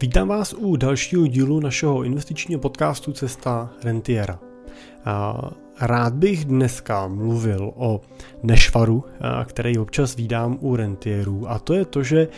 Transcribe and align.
Vítám 0.00 0.28
vás 0.28 0.52
u 0.52 0.76
dalšího 0.76 1.26
dílu 1.26 1.60
našeho 1.60 2.02
investičního 2.02 2.60
podcastu 2.60 3.12
Cesta 3.12 3.70
Rentiera. 3.84 4.38
Rád 5.80 6.14
bych 6.14 6.44
dneska 6.44 7.08
mluvil 7.08 7.72
o 7.76 8.00
nešvaru, 8.42 9.04
který 9.44 9.78
občas 9.78 10.16
vídám 10.16 10.58
u 10.60 10.76
rentierů 10.76 11.50
a 11.50 11.58
to 11.58 11.74
je 11.74 11.84
to, 11.84 12.02
že 12.02 12.28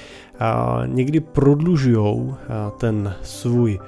někdy 0.87 1.21
prodlužují 1.21 2.35
ten 2.79 3.15
svůj 3.23 3.79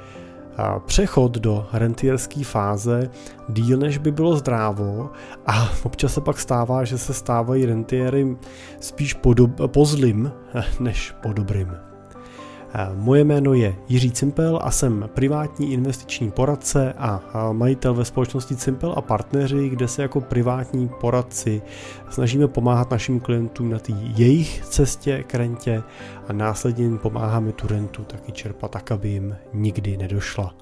přechod 0.86 1.32
do 1.32 1.66
rentierské 1.72 2.44
fáze 2.44 3.10
díl, 3.48 3.78
než 3.78 3.98
by 3.98 4.12
bylo 4.12 4.36
zdrávo 4.36 5.10
a 5.46 5.68
občas 5.82 6.14
se 6.14 6.20
pak 6.20 6.38
stává, 6.38 6.84
že 6.84 6.98
se 6.98 7.14
stávají 7.14 7.66
rentiery 7.66 8.36
spíš 8.80 9.14
po, 9.14 9.34
do- 9.34 9.48
po 9.66 9.84
zlým 9.84 10.32
než 10.80 11.14
po 11.22 11.32
dobrým. 11.32 11.91
Moje 12.94 13.24
jméno 13.24 13.54
je 13.54 13.76
Jiří 13.88 14.10
Cimpel 14.10 14.58
a 14.62 14.70
jsem 14.70 15.10
privátní 15.14 15.72
investiční 15.72 16.30
poradce 16.30 16.92
a 16.92 17.20
majitel 17.52 17.94
ve 17.94 18.04
společnosti 18.04 18.56
Cimpel 18.56 18.94
a 18.96 19.00
partneři, 19.00 19.68
kde 19.68 19.88
se 19.88 20.02
jako 20.02 20.20
privátní 20.20 20.88
poradci 21.00 21.62
snažíme 22.10 22.48
pomáhat 22.48 22.90
našim 22.90 23.20
klientům 23.20 23.70
na 23.70 23.78
té 23.78 23.92
jejich 24.16 24.64
cestě 24.64 25.22
k 25.22 25.34
rentě 25.34 25.82
a 26.28 26.32
následně 26.32 26.84
jim 26.84 26.98
pomáháme 26.98 27.52
tu 27.52 27.66
rentu 27.66 28.04
taky 28.04 28.32
čerpat 28.32 28.70
tak, 28.70 28.92
aby 28.92 29.08
jim 29.08 29.36
nikdy 29.52 29.96
nedošla. 29.96 30.54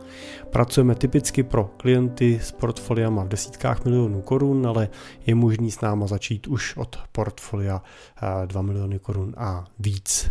Pracujeme 0.50 0.94
typicky 0.94 1.42
pro 1.42 1.64
klienty 1.76 2.40
s 2.42 2.52
portfoliama 2.52 3.24
v 3.24 3.28
desítkách 3.28 3.84
milionů 3.84 4.20
korun, 4.22 4.66
ale 4.66 4.88
je 5.26 5.34
možný 5.34 5.70
s 5.70 5.80
náma 5.80 6.06
začít 6.06 6.46
už 6.46 6.76
od 6.76 6.98
portfolia 7.12 7.82
2 8.46 8.62
miliony 8.62 8.98
korun 8.98 9.34
a 9.36 9.64
víc. 9.78 10.30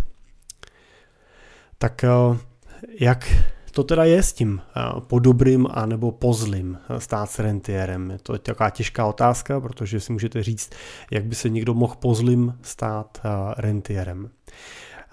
Tak 1.81 2.03
eh, 2.03 2.09
jak 2.99 3.33
to 3.71 3.83
teda 3.83 4.03
je 4.03 4.23
s 4.23 4.33
tím 4.33 4.61
eh, 4.61 4.81
po 4.99 5.19
dobrým 5.19 5.67
a 5.71 5.85
nebo 5.85 6.11
po 6.11 6.33
zlým 6.33 6.77
eh, 6.89 6.99
stát 6.99 7.31
s 7.31 7.39
rentierem? 7.39 8.11
Je 8.11 8.17
to 8.19 8.37
taková 8.37 8.69
těžká 8.69 9.05
otázka, 9.05 9.61
protože 9.61 9.99
si 9.99 10.13
můžete 10.13 10.43
říct, 10.43 10.71
jak 11.11 11.25
by 11.25 11.35
se 11.35 11.49
někdo 11.49 11.73
mohl 11.73 11.95
po 11.99 12.15
zlým 12.15 12.59
stát 12.61 13.21
rentierem. 13.57 14.29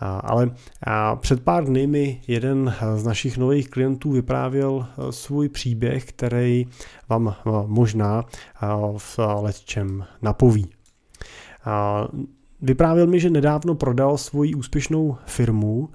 Ale 0.00 0.50
před 1.20 1.44
pár 1.44 1.64
dny 1.64 1.86
mi 1.86 2.20
jeden 2.28 2.74
z 2.96 3.04
našich 3.04 3.38
nových 3.38 3.70
klientů 3.70 4.10
vyprávěl 4.10 4.86
svůj 5.10 5.48
příběh, 5.48 6.04
který 6.04 6.66
vám 7.08 7.34
možná 7.66 8.24
v 8.98 9.18
letčem 9.18 10.04
napoví. 10.22 10.70
Vyprávěl 12.66 13.06
mi, 13.06 13.20
že 13.20 13.30
nedávno 13.30 13.74
prodal 13.74 14.18
svoji 14.18 14.54
úspěšnou 14.54 15.16
firmu 15.26 15.88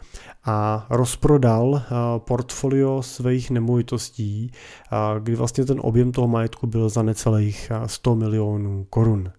a 0.46 0.88
rozprodal 0.90 1.76
eh, 1.84 1.90
portfolio 2.18 3.02
svých 3.02 3.52
nemovitostí, 3.52 4.52
eh, 4.52 5.20
kdy 5.20 5.36
vlastně 5.36 5.66
ten 5.66 5.78
objem 5.82 6.12
toho 6.12 6.28
majetku 6.28 6.68
byl 6.68 6.90
za 6.90 7.04
necelých 7.04 7.72
100 7.86 8.12
eh, 8.12 8.16
milionů 8.16 8.86
korun. 8.90 9.32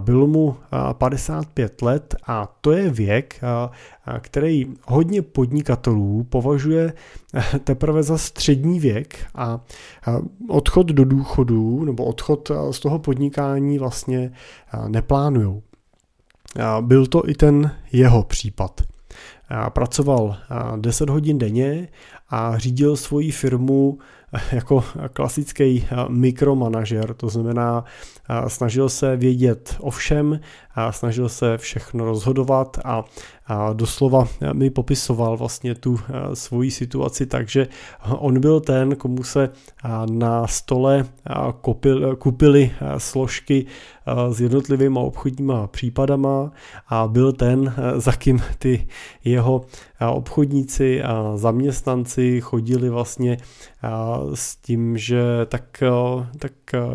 Bylo 0.00 0.26
mu 0.26 0.56
55 0.92 1.82
let 1.82 2.14
a 2.26 2.56
to 2.60 2.72
je 2.72 2.90
věk, 2.90 3.40
který 4.20 4.66
hodně 4.84 5.22
podnikatelů 5.22 6.24
považuje 6.24 6.92
teprve 7.64 8.02
za 8.02 8.18
střední 8.18 8.80
věk 8.80 9.26
a 9.34 9.60
odchod 10.48 10.86
do 10.86 11.04
důchodu 11.04 11.84
nebo 11.84 12.04
odchod 12.04 12.50
z 12.70 12.80
toho 12.80 12.98
podnikání 12.98 13.78
vlastně 13.78 14.32
neplánujou. 14.88 15.62
Byl 16.80 17.06
to 17.06 17.28
i 17.28 17.34
ten 17.34 17.70
jeho 17.92 18.22
případ. 18.22 18.80
Pracoval 19.68 20.36
10 20.76 21.10
hodin 21.10 21.38
denně 21.38 21.88
a 22.30 22.58
řídil 22.58 22.96
svoji 22.96 23.30
firmu 23.30 23.98
jako 24.52 24.84
klasický 25.12 25.86
mikromanažer, 26.08 27.14
to 27.14 27.28
znamená 27.28 27.84
snažil 28.48 28.88
se 28.88 29.16
vědět 29.16 29.76
o 29.80 29.90
všem, 29.90 30.40
snažil 30.90 31.28
se 31.28 31.58
všechno 31.58 32.04
rozhodovat 32.04 32.78
a 32.84 33.04
doslova 33.72 34.28
mi 34.52 34.70
popisoval 34.70 35.36
vlastně 35.36 35.74
tu 35.74 36.00
svoji 36.34 36.70
situaci, 36.70 37.26
takže 37.26 37.68
on 38.08 38.40
byl 38.40 38.60
ten, 38.60 38.96
komu 38.96 39.22
se 39.22 39.50
na 40.10 40.46
stole 40.46 41.06
kupily 42.18 42.70
složky 42.98 43.66
s 44.30 44.40
jednotlivými 44.40 44.98
obchodníma 44.98 45.66
případama 45.66 46.52
a 46.88 47.08
byl 47.08 47.32
ten, 47.32 47.74
za 47.96 48.12
kým 48.12 48.42
ty 48.58 48.88
jeho 49.24 49.64
obchodníci 50.10 51.02
a 51.02 51.32
zaměstnanci 51.36 52.40
chodili 52.40 52.90
vlastně 52.90 53.36
s 54.34 54.56
tím, 54.56 54.98
že 54.98 55.22
tak, 55.46 55.82
tak 56.38 56.52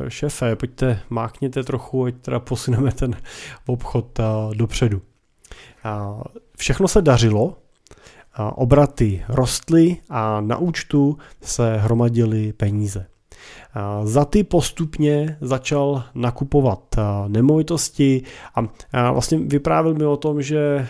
šéfe, 0.08 0.56
pojďte, 0.56 1.00
mákněte 1.22 1.64
trochu, 1.64 2.06
ať 2.06 2.16
teda 2.16 2.40
posuneme 2.40 2.92
ten 2.92 3.16
obchod 3.66 4.20
dopředu. 4.54 5.02
Všechno 6.58 6.88
se 6.88 7.02
dařilo, 7.02 7.58
obraty 8.56 9.24
rostly 9.30 9.98
a 10.10 10.42
na 10.42 10.58
účtu 10.58 11.18
se 11.42 11.78
hromadily 11.78 12.54
peníze. 12.54 13.06
Za 14.04 14.26
ty 14.26 14.44
postupně 14.44 15.38
začal 15.42 16.04
nakupovat 16.16 16.96
nemovitosti 17.28 18.24
a 18.56 19.12
vlastně 19.12 19.38
vyprávěl 19.38 19.94
mi 19.94 20.06
o 20.06 20.18
tom, 20.18 20.42
že 20.42 20.88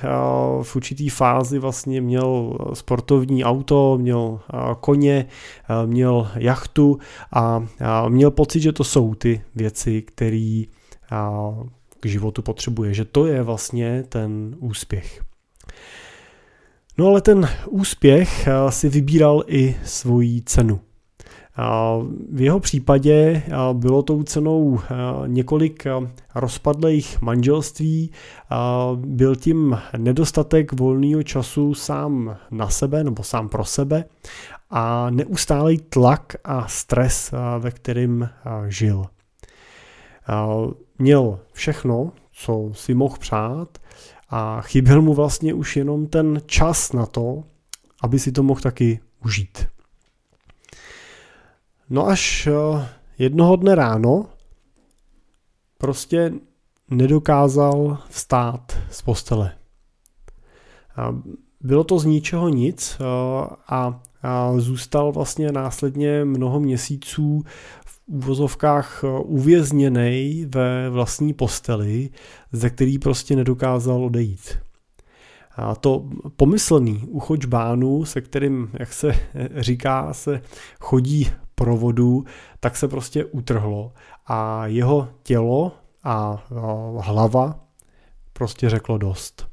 v 0.61 0.75
určitý 0.75 1.09
fázi 1.09 1.59
vlastně 1.59 2.01
měl 2.01 2.57
sportovní 2.73 3.43
auto, 3.43 3.97
měl 3.97 4.39
koně, 4.79 5.25
měl 5.85 6.27
jachtu 6.35 6.99
a 7.33 7.63
měl 8.09 8.31
pocit, 8.31 8.59
že 8.59 8.71
to 8.71 8.83
jsou 8.83 9.15
ty 9.15 9.41
věci, 9.55 10.01
které 10.01 10.63
k 11.99 12.05
životu 12.05 12.41
potřebuje, 12.41 12.93
že 12.93 13.05
to 13.05 13.25
je 13.25 13.43
vlastně 13.43 14.03
ten 14.09 14.55
úspěch. 14.59 15.23
No 16.97 17.07
ale 17.07 17.21
ten 17.21 17.49
úspěch 17.69 18.47
si 18.69 18.89
vybíral 18.89 19.43
i 19.47 19.75
svoji 19.83 20.41
cenu. 20.41 20.79
V 22.31 22.41
jeho 22.41 22.59
případě 22.59 23.43
bylo 23.73 24.03
tou 24.03 24.23
cenou 24.23 24.79
několik 25.27 25.83
rozpadlých 26.35 27.21
manželství, 27.21 28.11
byl 28.95 29.35
tím 29.35 29.79
nedostatek 29.97 30.79
volného 30.79 31.23
času 31.23 31.73
sám 31.73 32.37
na 32.51 32.69
sebe 32.69 33.03
nebo 33.03 33.23
sám 33.23 33.49
pro 33.49 33.65
sebe 33.65 34.05
a 34.69 35.09
neustálý 35.09 35.77
tlak 35.77 36.35
a 36.43 36.67
stres, 36.67 37.33
ve 37.59 37.71
kterým 37.71 38.29
žil. 38.67 39.05
Měl 40.99 41.39
všechno, 41.53 42.11
co 42.31 42.69
si 42.73 42.93
mohl 42.93 43.15
přát 43.19 43.77
a 44.29 44.61
chyběl 44.61 45.01
mu 45.01 45.13
vlastně 45.13 45.53
už 45.53 45.77
jenom 45.77 46.07
ten 46.07 46.41
čas 46.45 46.93
na 46.93 47.05
to, 47.05 47.43
aby 48.03 48.19
si 48.19 48.31
to 48.31 48.43
mohl 48.43 48.61
taky 48.61 48.99
užít. 49.25 49.67
No 51.93 52.07
až 52.07 52.47
eh, 52.47 52.87
jednoho 53.17 53.55
dne 53.55 53.75
ráno 53.75 54.25
prostě 55.77 56.33
nedokázal 56.89 57.97
vstát 58.09 58.77
z 58.91 59.01
postele. 59.01 59.51
Bylo 61.61 61.83
to 61.83 61.99
z 61.99 62.05
ničeho 62.05 62.49
nic 62.49 62.97
eh, 62.99 63.05
a 63.67 64.01
zůstal 64.57 65.11
vlastně 65.11 65.51
následně 65.51 66.25
mnoho 66.25 66.59
měsíců 66.59 67.43
v 67.85 68.01
úvozovkách 68.05 69.03
eh, 69.03 69.07
uvězněný 69.19 70.45
ve 70.47 70.89
vlastní 70.89 71.33
posteli, 71.33 72.09
ze 72.51 72.69
který 72.69 72.99
prostě 72.99 73.35
nedokázal 73.35 74.05
odejít. 74.05 74.57
A 75.55 75.75
to 75.75 76.09
pomyslný 76.35 77.03
uchočbánu, 77.07 78.05
se 78.05 78.21
kterým, 78.21 78.69
jak 78.79 78.93
se 78.93 79.15
říká, 79.55 80.13
se 80.13 80.41
chodí 80.79 81.27
provodu, 81.61 82.25
tak 82.59 82.77
se 82.77 82.87
prostě 82.87 83.25
utrhlo 83.25 83.91
a 84.27 84.67
jeho 84.67 85.07
tělo 85.23 85.71
a 86.03 86.43
hlava 86.99 87.59
prostě 88.33 88.69
řeklo 88.69 88.97
dost. 88.97 89.47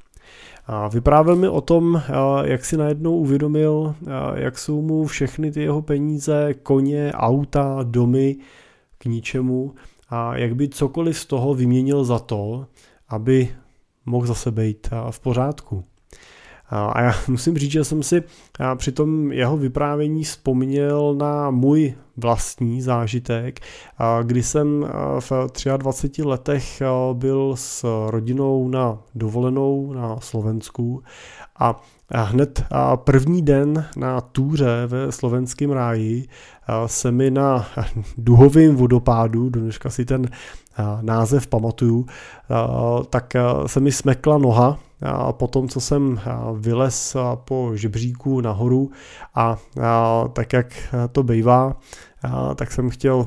A 0.67 0.89
vyprávěl 0.89 1.37
mi 1.37 1.49
o 1.49 1.61
tom, 1.61 2.03
jak 2.45 2.65
si 2.65 2.77
najednou 2.77 3.17
uvědomil, 3.17 3.95
jak 4.35 4.59
jsou 4.59 4.83
mu 4.83 5.07
všechny 5.07 5.53
ty 5.53 5.63
jeho 5.63 5.83
peníze, 5.83 6.55
koně, 6.55 7.13
auta, 7.13 7.79
domy 7.83 8.37
k 8.99 9.05
ničemu 9.05 9.75
a 10.09 10.37
jak 10.37 10.55
by 10.55 10.69
cokoliv 10.69 11.19
z 11.19 11.27
toho 11.27 11.55
vyměnil 11.55 12.05
za 12.05 12.19
to, 12.19 12.67
aby 13.09 13.57
mohl 14.07 14.27
zase 14.27 14.51
být 14.51 14.89
v 15.11 15.21
pořádku. 15.21 15.85
A 16.71 17.03
já 17.03 17.15
musím 17.29 17.59
říct, 17.59 17.71
že 17.71 17.85
jsem 17.85 18.03
si 18.03 18.23
při 18.77 18.93
tom 18.93 19.33
jeho 19.33 19.57
vyprávění 19.57 20.25
vzpomněl 20.25 21.15
na 21.15 21.51
můj 21.51 21.95
vlastní 22.17 22.83
zážitek, 22.83 23.61
kdy 24.23 24.43
jsem 24.43 24.87
v 25.21 25.33
23 25.77 26.23
letech 26.23 26.83
byl 27.13 27.53
s 27.57 27.87
rodinou 28.11 28.69
na 28.69 28.99
dovolenou 29.15 29.93
na 29.93 30.21
Slovensku 30.21 31.03
a 31.59 31.81
A 32.11 32.23
hned 32.23 32.65
první 32.95 33.43
den 33.43 33.85
na 33.97 34.21
túře 34.21 34.87
ve 34.87 35.13
slovenském 35.13 35.71
ráji 35.71 36.29
se 36.87 37.13
mi 37.13 37.31
na 37.31 37.67
duhovém 38.19 38.77
vodopádu, 38.77 39.51
do 39.51 39.61
dneška 39.61 39.91
si 39.91 40.05
ten 40.05 40.29
název 41.01 41.47
pamatuju, 41.47 42.07
tak 43.11 43.35
se 43.67 43.81
mi 43.81 43.93
smekla 43.93 44.39
noha 44.39 44.79
a 45.03 45.33
potom, 45.33 45.69
co 45.69 45.81
jsem 45.81 46.21
vylez 46.55 47.17
po 47.35 47.71
žebříku 47.75 48.41
nahoru 48.41 48.91
a 49.35 49.57
tak, 50.33 50.53
jak 50.53 50.95
to 51.13 51.23
bývá, 51.23 51.77
tak 52.55 52.73
jsem 52.73 52.91
chtěl 52.91 53.27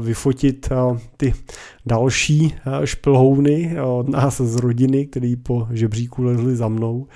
vyfotit 0.00 0.68
ty 1.16 1.34
další 1.86 2.54
šplhouny 2.84 3.76
od 3.82 4.08
nás 4.08 4.40
z 4.40 4.56
rodiny, 4.56 5.06
který 5.06 5.36
po 5.36 5.68
žebříku 5.70 6.22
lezli 6.22 6.56
za 6.56 6.68
mnou. 6.68 7.06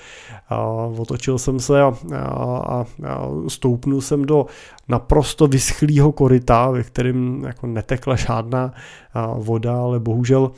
Otočil 0.96 1.38
jsem 1.38 1.60
se 1.60 1.82
a, 1.82 1.94
a, 2.16 2.84
a 3.08 3.28
stoupnul 3.48 4.00
jsem 4.00 4.24
do 4.24 4.46
naprosto 4.88 5.46
vyschlého 5.46 6.12
koryta, 6.12 6.70
ve 6.70 6.82
kterém 6.82 7.44
jako 7.44 7.66
netekla 7.66 8.16
žádná 8.16 8.72
voda, 9.36 9.76
ale 9.76 10.00
bohužel 10.00 10.50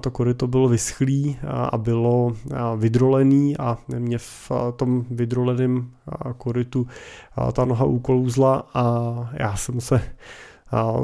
to 0.00 0.10
koryto 0.10 0.46
bylo 0.46 0.68
vyschlý 0.68 1.36
a 1.48 1.78
bylo 1.78 2.32
vydrolený 2.76 3.56
a 3.56 3.78
mě 3.98 4.18
v 4.18 4.52
tom 4.76 5.04
vydroleném 5.10 5.90
korytu 6.38 6.86
ta 7.52 7.64
noha 7.64 7.84
uklouzla 7.84 8.66
a 8.74 8.84
já 9.32 9.56
jsem 9.56 9.80
se 9.80 10.00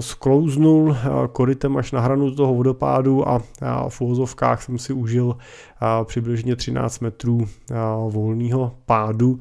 sklouznul 0.01 0.97
korytem 1.33 1.77
až 1.77 1.93
na 1.93 2.01
hranu 2.01 2.35
toho 2.35 2.55
vodopádu 2.55 3.29
a 3.29 3.43
v 3.89 4.01
úvozovkách 4.01 4.63
jsem 4.63 4.79
si 4.79 4.93
užil 4.93 5.37
přibližně 6.05 6.57
13 6.57 7.01
metrů 7.01 7.47
volného 8.09 8.75
pádu 8.87 9.41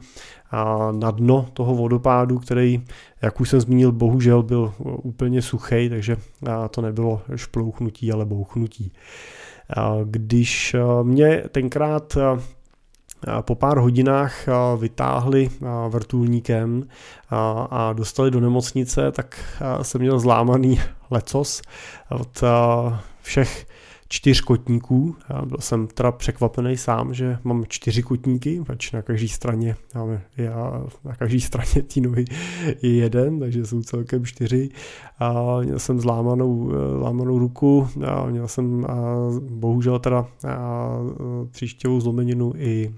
na 0.91 1.11
dno 1.11 1.45
toho 1.53 1.75
vodopádu, 1.75 2.39
který, 2.39 2.85
jak 3.21 3.41
už 3.41 3.49
jsem 3.49 3.61
zmínil, 3.61 3.91
bohužel 3.91 4.43
byl 4.43 4.73
úplně 4.79 5.41
suchý, 5.41 5.89
takže 5.89 6.17
to 6.71 6.81
nebylo 6.81 7.21
šplouchnutí, 7.35 8.11
ale 8.11 8.25
bouchnutí. 8.25 8.93
Když 10.05 10.75
mě 11.03 11.43
tenkrát 11.51 12.17
po 13.41 13.55
pár 13.55 13.77
hodinách 13.77 14.47
vytáhli 14.77 15.49
vrtulníkem 15.89 16.87
a 17.69 17.93
dostali 17.93 18.31
do 18.31 18.39
nemocnice, 18.39 19.11
tak 19.11 19.39
jsem 19.81 20.01
měl 20.01 20.19
zlámaný 20.19 20.81
lecos 21.11 21.61
od 22.09 22.43
všech 23.21 23.65
čtyř 24.09 24.41
kotníků. 24.41 25.15
Já 25.29 25.45
byl 25.45 25.57
jsem 25.59 25.87
teda 25.87 26.11
překvapený 26.11 26.77
sám, 26.77 27.13
že 27.13 27.37
mám 27.43 27.65
čtyři 27.67 28.03
kotníky, 28.03 28.61
pač 28.67 28.91
na 28.91 29.01
každé 29.01 29.27
straně, 29.27 29.75
já, 30.37 30.83
na 31.03 31.15
každé 31.15 31.39
straně 31.39 31.83
té 31.93 32.01
nohy 32.01 32.25
je 32.81 32.95
jeden, 32.95 33.39
takže 33.39 33.65
jsou 33.65 33.81
celkem 33.81 34.25
čtyři. 34.25 34.69
A 35.19 35.59
měl 35.61 35.79
jsem 35.79 35.99
zlámanou, 35.99 36.71
zlámanou 36.97 37.39
ruku, 37.39 37.87
a 38.07 38.25
měl 38.25 38.47
jsem 38.47 38.85
a 38.85 38.95
bohužel 39.49 39.99
teda 39.99 40.27
příštěvou 41.51 41.99
zlomeninu 41.99 42.53
i 42.57 42.95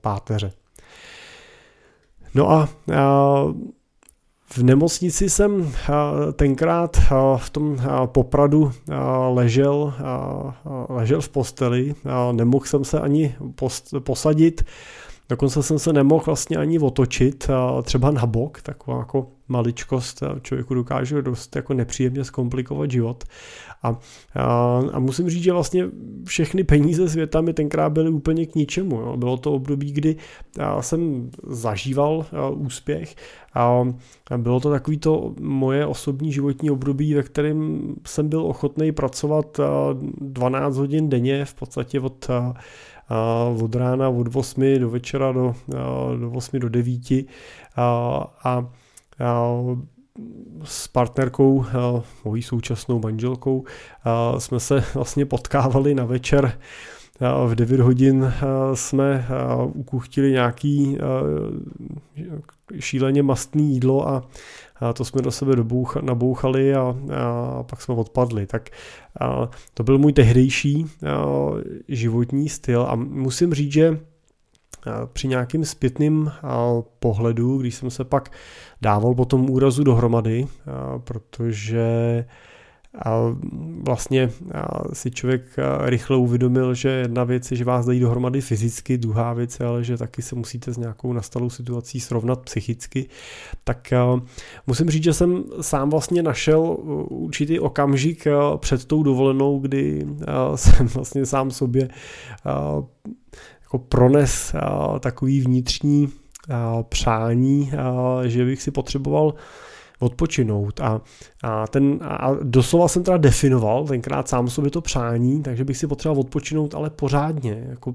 páteře. 0.00 0.52
No 2.34 2.50
a, 2.50 2.68
a 2.96 3.44
v 4.52 4.62
nemocnici 4.62 5.30
jsem 5.30 5.72
tenkrát 6.32 6.96
v 7.36 7.50
tom 7.50 7.78
popradu 8.06 8.72
ležel, 9.28 9.94
ležel 10.88 11.20
v 11.20 11.28
posteli, 11.28 11.94
nemohl 12.32 12.64
jsem 12.64 12.84
se 12.84 13.00
ani 13.00 13.34
posadit, 13.98 14.64
dokonce 15.28 15.62
jsem 15.62 15.78
se 15.78 15.92
nemohl 15.92 16.22
vlastně 16.26 16.56
ani 16.56 16.78
otočit, 16.78 17.48
třeba 17.82 18.10
na 18.10 18.26
bok, 18.26 18.62
taková 18.62 18.98
jako 18.98 19.26
maličkost 19.50 20.22
člověku 20.42 20.74
dokáže 20.74 21.22
dost 21.22 21.56
jako 21.56 21.74
nepříjemně 21.74 22.24
zkomplikovat 22.24 22.90
život. 22.90 23.24
A, 23.82 23.98
a, 24.34 24.80
a 24.92 24.98
musím 24.98 25.30
říct, 25.30 25.42
že 25.42 25.52
vlastně 25.52 25.84
všechny 26.24 26.64
peníze 26.64 27.08
světa 27.08 27.40
mi 27.40 27.52
tenkrát 27.52 27.90
byly 27.90 28.10
úplně 28.10 28.46
k 28.46 28.54
ničemu. 28.54 28.96
Jo. 28.96 29.16
Bylo 29.16 29.36
to 29.36 29.52
období, 29.52 29.92
kdy 29.92 30.16
já 30.58 30.82
jsem 30.82 31.30
zažíval 31.46 32.26
úspěch 32.54 33.16
a 33.54 33.82
bylo 34.36 34.60
to 34.60 34.70
takový 34.70 34.98
to 34.98 35.34
moje 35.40 35.86
osobní 35.86 36.32
životní 36.32 36.70
období, 36.70 37.14
ve 37.14 37.22
kterém 37.22 37.80
jsem 38.06 38.28
byl 38.28 38.46
ochotný 38.46 38.92
pracovat 38.92 39.60
12 40.20 40.76
hodin 40.76 41.08
denně, 41.08 41.44
v 41.44 41.54
podstatě 41.54 42.00
od 42.00 42.30
od 43.62 43.74
rána 43.74 44.08
od 44.08 44.36
8 44.36 44.78
do 44.78 44.90
večera 44.90 45.32
do, 45.32 45.54
do 46.20 46.30
8 46.30 46.60
do 46.60 46.68
9 46.68 47.00
a, 47.10 47.24
a, 47.76 48.26
a 48.44 48.66
s 50.64 50.88
partnerkou, 50.88 51.64
mojí 52.24 52.42
současnou 52.42 53.00
manželkou, 53.00 53.64
jsme 54.38 54.60
se 54.60 54.84
vlastně 54.94 55.26
potkávali 55.26 55.94
na 55.94 56.04
večer 56.04 56.58
v 57.46 57.54
9 57.54 57.80
hodin 57.80 58.32
jsme 58.74 59.26
ukuchtili 59.74 60.32
nějaký 60.32 60.98
šíleně 62.78 63.22
mastný 63.22 63.72
jídlo 63.72 64.08
a 64.08 64.22
to 64.94 65.04
jsme 65.04 65.22
do 65.22 65.30
sebe 65.30 65.56
nabouchali 66.02 66.74
a, 66.74 66.96
pak 67.62 67.82
jsme 67.82 67.94
odpadli. 67.94 68.46
Tak 68.46 68.70
to 69.74 69.82
byl 69.82 69.98
můj 69.98 70.12
tehdejší 70.12 70.86
životní 71.88 72.48
styl 72.48 72.82
a 72.82 72.94
musím 72.96 73.54
říct, 73.54 73.72
že 73.72 74.00
při 75.12 75.28
nějakým 75.28 75.64
zpětným 75.64 76.32
pohledu, 76.98 77.58
když 77.58 77.74
jsem 77.74 77.90
se 77.90 78.04
pak 78.04 78.32
dával 78.80 79.14
po 79.14 79.24
tom 79.24 79.50
úrazu 79.50 79.84
dohromady, 79.84 80.46
protože 81.04 82.24
vlastně 83.84 84.30
si 84.92 85.10
člověk 85.10 85.42
rychle 85.84 86.16
uvědomil, 86.16 86.74
že 86.74 86.88
jedna 86.88 87.24
věc 87.24 87.50
je, 87.50 87.56
že 87.56 87.64
vás 87.64 87.86
dají 87.86 88.00
dohromady 88.00 88.40
fyzicky, 88.40 88.98
druhá 88.98 89.32
věc 89.32 89.60
je 89.60 89.66
ale, 89.66 89.84
že 89.84 89.96
taky 89.96 90.22
se 90.22 90.34
musíte 90.34 90.72
s 90.72 90.76
nějakou 90.76 91.12
nastalou 91.12 91.50
situací 91.50 92.00
srovnat 92.00 92.40
psychicky. 92.40 93.08
Tak 93.64 93.92
musím 94.66 94.90
říct, 94.90 95.04
že 95.04 95.12
jsem 95.12 95.44
sám 95.60 95.90
vlastně 95.90 96.22
našel 96.22 96.76
určitý 97.08 97.60
okamžik 97.60 98.26
před 98.56 98.84
tou 98.84 99.02
dovolenou, 99.02 99.58
kdy 99.58 100.06
jsem 100.54 100.86
vlastně 100.86 101.26
sám 101.26 101.50
sobě 101.50 101.88
jako 103.70 103.78
prones 103.78 104.54
takový 105.00 105.40
vnitřní 105.40 106.08
přání, 106.88 107.72
že 108.26 108.44
bych 108.44 108.62
si 108.62 108.70
potřeboval 108.70 109.34
odpočinout. 109.98 110.80
A, 110.80 111.00
a, 111.42 111.66
ten, 111.66 111.98
a 112.02 112.30
doslova 112.42 112.88
jsem 112.88 113.02
teda 113.02 113.16
definoval 113.16 113.86
tenkrát 113.86 114.28
sám 114.28 114.48
sobě 114.48 114.70
to 114.70 114.80
přání, 114.80 115.42
takže 115.42 115.64
bych 115.64 115.76
si 115.76 115.86
potřeboval 115.86 116.20
odpočinout, 116.20 116.74
ale 116.74 116.90
pořádně, 116.90 117.66
jako 117.68 117.94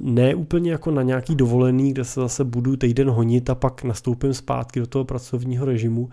ne 0.00 0.34
úplně 0.34 0.70
jako 0.70 0.90
na 0.90 1.02
nějaký 1.02 1.34
dovolený, 1.34 1.92
kde 1.92 2.04
se 2.04 2.20
zase 2.20 2.44
budu 2.44 2.76
týden 2.76 3.10
honit 3.10 3.50
a 3.50 3.54
pak 3.54 3.84
nastoupím 3.84 4.34
zpátky 4.34 4.80
do 4.80 4.86
toho 4.86 5.04
pracovního 5.04 5.66
režimu, 5.66 6.08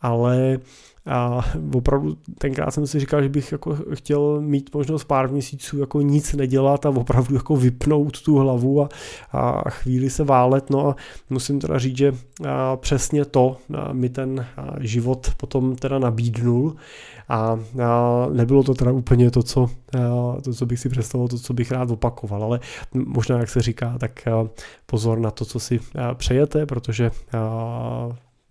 ale 0.00 0.58
a 1.06 1.40
opravdu 1.74 2.16
tenkrát 2.38 2.70
jsem 2.70 2.86
si 2.86 3.00
říkal, 3.00 3.22
že 3.22 3.28
bych 3.28 3.52
jako 3.52 3.76
chtěl 3.94 4.40
mít 4.40 4.74
možnost 4.74 5.04
pár 5.04 5.30
měsíců 5.30 5.78
jako 5.78 6.00
nic 6.00 6.34
nedělat 6.34 6.86
a 6.86 6.90
opravdu 6.90 7.34
jako 7.34 7.56
vypnout 7.56 8.22
tu 8.22 8.38
hlavu 8.38 8.82
a, 8.82 8.88
a 9.32 9.70
chvíli 9.70 10.10
se 10.10 10.24
válet. 10.24 10.70
No 10.70 10.88
a 10.88 10.96
musím 11.30 11.60
teda 11.60 11.78
říct, 11.78 11.96
že 11.96 12.14
přesně 12.76 13.24
to 13.24 13.56
mi 13.92 14.08
ten 14.08 14.46
život 14.80 15.30
potom 15.36 15.76
teda 15.76 15.98
nabídnul 15.98 16.76
a 17.28 17.58
nebylo 18.32 18.62
to 18.62 18.74
teda 18.74 18.92
úplně 18.92 19.30
to, 19.30 19.42
co, 19.42 19.70
to, 20.44 20.54
co 20.54 20.66
bych 20.66 20.80
si 20.80 20.88
představoval, 20.88 21.28
to, 21.28 21.38
co 21.38 21.54
bych 21.54 21.70
rád 21.70 21.90
opakoval, 21.90 22.44
ale 22.44 22.60
možná, 22.94 23.38
jak 23.38 23.48
se 23.48 23.62
říká, 23.62 23.98
tak 23.98 24.28
pozor 24.86 25.18
na 25.18 25.30
to, 25.30 25.44
co 25.44 25.60
si 25.60 25.80
přejete, 26.14 26.66
protože 26.66 27.10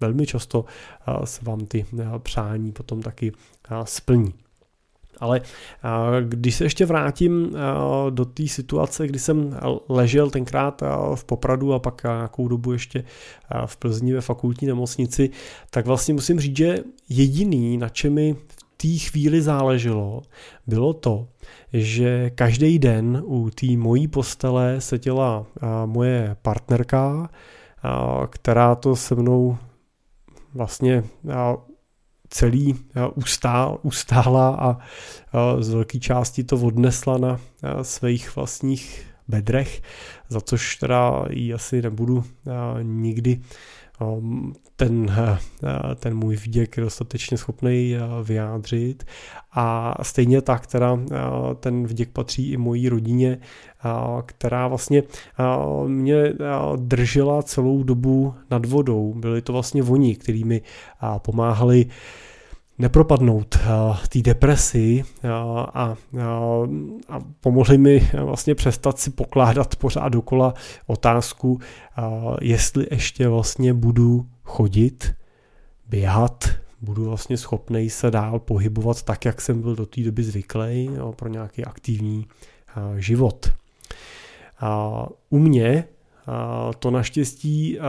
velmi 0.02 0.26
často 0.26 0.66
se 1.24 1.46
vám 1.46 1.66
ty 1.66 1.86
přání 2.18 2.72
potom 2.72 3.02
taky 3.02 3.32
splní. 3.84 4.34
Ale 5.22 5.42
když 6.24 6.56
se 6.56 6.64
ještě 6.64 6.86
vrátím 6.86 7.58
do 8.10 8.26
té 8.26 8.48
situace, 8.48 9.08
kdy 9.08 9.20
jsem 9.20 9.58
ležel 9.90 10.30
tenkrát 10.30 10.84
v 11.16 11.24
Popradu 11.24 11.74
a 11.74 11.80
pak 11.80 12.04
nějakou 12.04 12.48
dobu 12.48 12.72
ještě 12.72 13.04
v 13.66 13.78
Plzni 13.78 14.14
ve 14.14 14.22
fakultní 14.22 14.68
nemocnici, 14.68 15.30
tak 15.70 15.86
vlastně 15.86 16.14
musím 16.14 16.40
říct, 16.40 16.58
že 16.58 16.78
jediný, 17.10 17.78
na 17.78 17.90
čem 17.90 18.14
mi 18.14 18.34
v 18.34 18.64
té 18.78 18.88
chvíli 18.88 19.42
záleželo, 19.42 20.22
bylo 20.68 20.94
to, 20.94 21.28
že 21.74 22.30
každý 22.30 22.80
den 22.80 23.24
u 23.26 23.50
té 23.50 23.68
mojí 23.78 24.08
postele 24.08 24.82
seděla 24.82 25.46
moje 25.86 26.36
partnerka, 26.42 27.30
která 28.30 28.76
to 28.76 28.96
se 28.96 29.16
mnou 29.16 29.58
vlastně 30.54 31.04
celý 32.30 32.76
ustál, 33.16 33.80
ustála 33.82 34.56
a 34.60 34.78
z 35.60 35.70
velké 35.70 36.00
části 36.00 36.44
to 36.44 36.56
odnesla 36.56 37.18
na 37.18 37.40
svých 37.82 38.36
vlastních 38.36 39.06
bedrech, 39.28 39.82
za 40.30 40.42
což 40.42 40.76
teda 40.76 41.26
ji 41.30 41.54
asi 41.54 41.82
nebudu 41.82 42.24
nikdy 42.82 43.42
ten, 44.76 45.16
ten 45.96 46.18
můj 46.18 46.36
vděk 46.36 46.80
dostatečně 46.80 47.38
schopný 47.38 47.96
vyjádřit. 48.24 49.04
A 49.52 49.96
stejně 50.02 50.42
tak 50.42 50.68
teda 50.68 51.00
ten 51.60 51.88
vděk 51.88 52.10
patří 52.10 52.52
i 52.52 52.58
mojí 52.58 52.90
rodině, 52.90 53.38
která 54.26 54.68
vlastně 54.68 55.04
mě 55.88 56.34
držela 56.76 57.44
celou 57.44 57.84
dobu 57.84 58.34
nad 58.52 58.66
vodou. 58.66 59.14
Byli 59.14 59.42
to 59.42 59.54
vlastně 59.54 59.84
oni, 59.84 60.16
kteří 60.16 60.44
mi 60.44 60.62
pomáhali 61.18 61.86
nepropadnout 62.80 63.58
té 64.10 64.20
depresi 64.22 65.04
a, 65.24 65.62
a, 65.74 65.96
a 67.10 67.20
pomohli 67.40 67.78
mi 67.78 68.10
vlastně 68.24 68.56
přestat 68.56 69.00
si 69.00 69.10
pokládat 69.10 69.76
pořád 69.76 70.10
dokola 70.10 70.54
otázku, 70.88 71.60
jestli 72.42 72.88
ještě 72.92 73.28
vlastně 73.28 73.74
budu 73.74 74.26
chodit, 74.44 75.14
běhat, 75.90 76.50
budu 76.82 77.06
vlastně 77.06 77.38
schopný 77.38 77.90
se 77.90 78.12
dál 78.12 78.40
pohybovat 78.40 79.04
tak, 79.04 79.26
jak 79.26 79.42
jsem 79.42 79.62
byl 79.62 79.76
do 79.76 79.86
té 79.86 80.02
doby 80.02 80.24
zvyklý 80.24 80.90
pro 81.16 81.30
nějaký 81.30 81.66
aktivní 81.66 82.28
život. 82.98 83.50
U 85.30 85.40
mě 85.40 85.84
to 86.80 86.92
naštěstí 86.92 87.80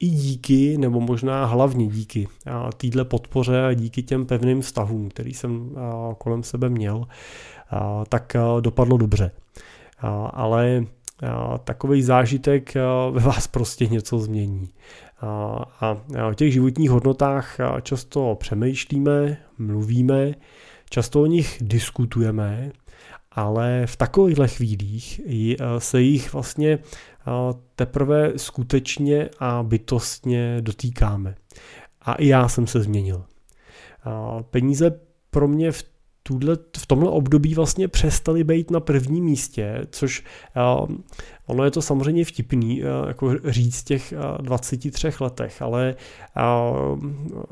i 0.00 0.08
díky, 0.08 0.78
nebo 0.78 1.00
možná 1.00 1.44
hlavně 1.44 1.86
díky 1.86 2.28
týdle 2.76 3.04
podpoře 3.04 3.64
a 3.66 3.72
díky 3.72 4.02
těm 4.02 4.26
pevným 4.26 4.60
vztahům, 4.60 5.08
který 5.08 5.34
jsem 5.34 5.76
kolem 6.18 6.42
sebe 6.42 6.68
měl, 6.68 7.04
tak 8.08 8.36
dopadlo 8.60 8.96
dobře. 8.96 9.30
Ale 10.30 10.84
takový 11.64 12.02
zážitek 12.02 12.74
ve 13.10 13.20
vás 13.20 13.46
prostě 13.46 13.86
něco 13.86 14.18
změní. 14.18 14.68
A 15.80 15.96
o 16.30 16.34
těch 16.34 16.52
životních 16.52 16.90
hodnotách 16.90 17.56
často 17.82 18.36
přemýšlíme, 18.40 19.36
mluvíme, 19.58 20.34
často 20.90 21.22
o 21.22 21.26
nich 21.26 21.58
diskutujeme, 21.60 22.70
ale 23.36 23.82
v 23.86 23.96
takovýchhle 23.96 24.48
chvílích 24.48 25.20
se 25.78 26.02
jich 26.02 26.32
vlastně 26.32 26.78
teprve 27.76 28.32
skutečně 28.36 29.28
a 29.38 29.62
bytostně 29.62 30.56
dotýkáme. 30.60 31.34
A 32.02 32.14
i 32.14 32.26
já 32.26 32.48
jsem 32.48 32.66
se 32.66 32.80
změnil. 32.80 33.24
Peníze 34.50 35.00
pro 35.30 35.48
mě 35.48 35.72
v 35.72 35.84
v 36.78 36.86
tomhle 36.86 37.10
období 37.10 37.54
vlastně 37.54 37.88
přestali 37.88 38.44
být 38.44 38.70
na 38.70 38.80
prvním 38.80 39.24
místě, 39.24 39.86
což 39.90 40.24
uh, 40.78 40.96
ono 41.46 41.64
je 41.64 41.70
to 41.70 41.82
samozřejmě 41.82 42.24
vtipný 42.24 42.82
jako 43.06 43.34
říct 43.44 43.84
těch 43.84 44.14
uh, 44.38 44.44
23 44.46 45.08
letech, 45.20 45.62
ale 45.62 45.94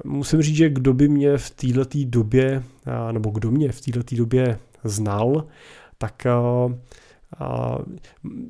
musím 0.05 0.43
říct, 0.43 0.57
že 0.57 0.69
kdo 0.69 0.95
by 0.95 1.09
mě 1.09 1.39
v 1.39 1.51
této 1.51 1.99
době, 2.05 2.63
nebo 3.13 3.31
kdo 3.31 3.51
mě 3.51 3.73
v 3.73 3.81
této 3.81 4.17
době 4.17 4.59
znal, 4.85 5.45
tak 5.99 6.27
uh, 6.67 6.73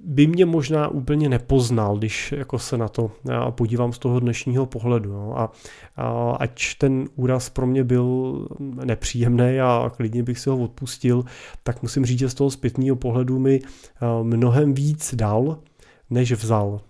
by 0.05 0.27
mě 0.27 0.47
možná 0.47 0.89
úplně 0.89 1.29
nepoznal, 1.29 1.97
když 1.97 2.33
jako 2.33 2.59
se 2.59 2.79
na 2.79 2.89
to 2.89 3.11
podívám 3.51 3.93
z 3.93 3.99
toho 3.99 4.21
dnešního 4.21 4.67
pohledu. 4.67 5.13
No. 5.13 5.39
A, 5.39 5.53
a 5.97 6.31
ať 6.31 6.75
ten 6.79 7.09
úraz 7.17 7.51
pro 7.51 7.67
mě 7.67 7.85
byl 7.85 8.49
nepříjemný 8.85 9.61
a 9.61 9.93
klidně 9.97 10.23
bych 10.23 10.39
si 10.39 10.51
ho 10.51 10.59
odpustil, 10.59 11.25
tak 11.63 11.83
musím 11.83 12.07
říct, 12.07 12.19
že 12.19 12.31
z 12.31 12.35
toho 12.35 12.51
zpětného 12.51 12.97
pohledu 12.97 13.39
mi 13.39 13.61
mnohem 14.23 14.75
víc 14.75 15.15
dal, 15.15 15.59
než 16.11 16.33
vzal 16.33 16.81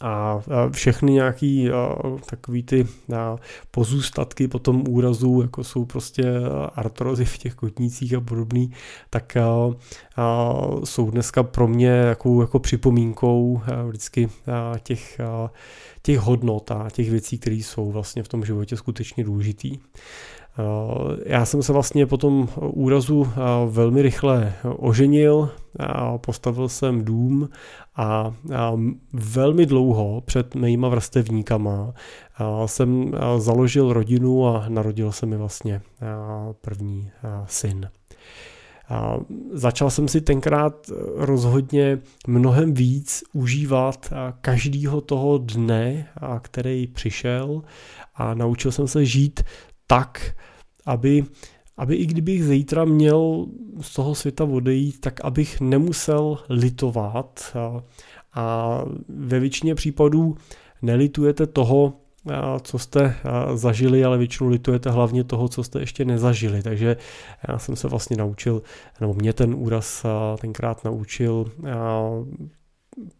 a 0.00 0.40
všechny 0.70 1.12
nějaký 1.12 1.70
takový 2.26 2.62
ty 2.62 2.86
pozůstatky 3.70 4.48
po 4.48 4.58
tom 4.58 4.84
úrazu, 4.88 5.42
jako 5.42 5.64
jsou 5.64 5.84
prostě 5.84 6.24
artrozy 6.74 7.24
v 7.24 7.38
těch 7.38 7.54
kotnících 7.54 8.14
a 8.14 8.20
podobný, 8.20 8.72
tak 9.10 9.36
jsou 10.84 11.10
dneska 11.10 11.42
pro 11.42 11.68
mě 11.68 11.88
jako, 11.88 12.40
jako 12.40 12.58
připomínkou 12.58 13.60
vždycky 13.88 14.28
těch, 14.82 15.20
těch 16.02 16.18
hodnot 16.18 16.70
a 16.70 16.88
těch 16.92 17.10
věcí, 17.10 17.38
které 17.38 17.56
jsou 17.56 17.90
vlastně 17.90 18.22
v 18.22 18.28
tom 18.28 18.44
životě 18.44 18.76
skutečně 18.76 19.24
důležitý. 19.24 19.78
Já 21.26 21.44
jsem 21.44 21.62
se 21.62 21.72
vlastně 21.72 22.06
po 22.06 22.16
tom 22.16 22.48
úrazu 22.60 23.28
velmi 23.66 24.02
rychle 24.02 24.52
oženil, 24.76 25.50
postavil 26.16 26.68
jsem 26.68 27.04
dům 27.04 27.48
a 27.96 28.32
velmi 29.12 29.66
dlouho 29.66 30.20
před 30.20 30.54
mýma 30.54 30.88
vrstevníkama 30.88 31.94
jsem 32.66 33.12
založil 33.38 33.92
rodinu 33.92 34.46
a 34.48 34.64
narodil 34.68 35.12
se 35.12 35.26
mi 35.26 35.36
vlastně 35.36 35.80
první 36.60 37.10
syn. 37.46 37.90
Začal 39.52 39.90
jsem 39.90 40.08
si 40.08 40.20
tenkrát 40.20 40.90
rozhodně 41.14 41.98
mnohem 42.26 42.74
víc 42.74 43.24
užívat 43.32 44.12
každýho 44.40 45.00
toho 45.00 45.38
dne, 45.38 46.08
který 46.42 46.86
přišel. 46.86 47.62
A 48.14 48.34
naučil 48.34 48.72
jsem 48.72 48.88
se 48.88 49.04
žít 49.04 49.40
tak, 49.86 50.34
aby, 50.86 51.24
aby 51.76 51.96
i 51.96 52.06
kdybych 52.06 52.44
zítra 52.44 52.84
měl 52.84 53.46
z 53.80 53.94
toho 53.94 54.14
světa 54.14 54.44
odejít, 54.44 55.00
tak 55.00 55.24
abych 55.24 55.60
nemusel 55.60 56.38
litovat. 56.48 57.56
A, 57.56 57.82
a 58.34 58.84
ve 59.08 59.40
většině 59.40 59.74
případů 59.74 60.36
nelitujete 60.82 61.46
toho, 61.46 61.92
co 62.62 62.78
jste 62.78 63.16
zažili, 63.54 64.04
ale 64.04 64.18
většinou 64.18 64.48
litujete 64.48 64.90
hlavně 64.90 65.24
toho, 65.24 65.48
co 65.48 65.64
jste 65.64 65.80
ještě 65.80 66.04
nezažili. 66.04 66.62
Takže 66.62 66.96
já 67.48 67.58
jsem 67.58 67.76
se 67.76 67.88
vlastně 67.88 68.16
naučil, 68.16 68.62
nebo 69.00 69.14
mě 69.14 69.32
ten 69.32 69.54
úraz 69.54 70.06
tenkrát 70.40 70.84
naučil 70.84 71.52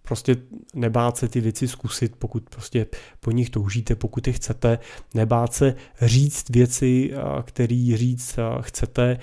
prostě 0.03 0.37
nebát 0.75 1.17
se 1.17 1.29
ty 1.29 1.41
věci 1.41 1.69
zkusit, 1.69 2.17
pokud 2.19 2.51
prostě 2.51 2.87
po 3.21 3.31
nich 3.31 3.51
toužíte, 3.51 3.95
pokud 3.97 4.27
je 4.27 4.33
chcete, 4.33 4.79
nebát 5.15 5.53
se 5.53 5.75
říct 6.03 6.51
věci, 6.51 7.13
které 7.43 7.93
říct 7.95 8.39
chcete 8.61 9.19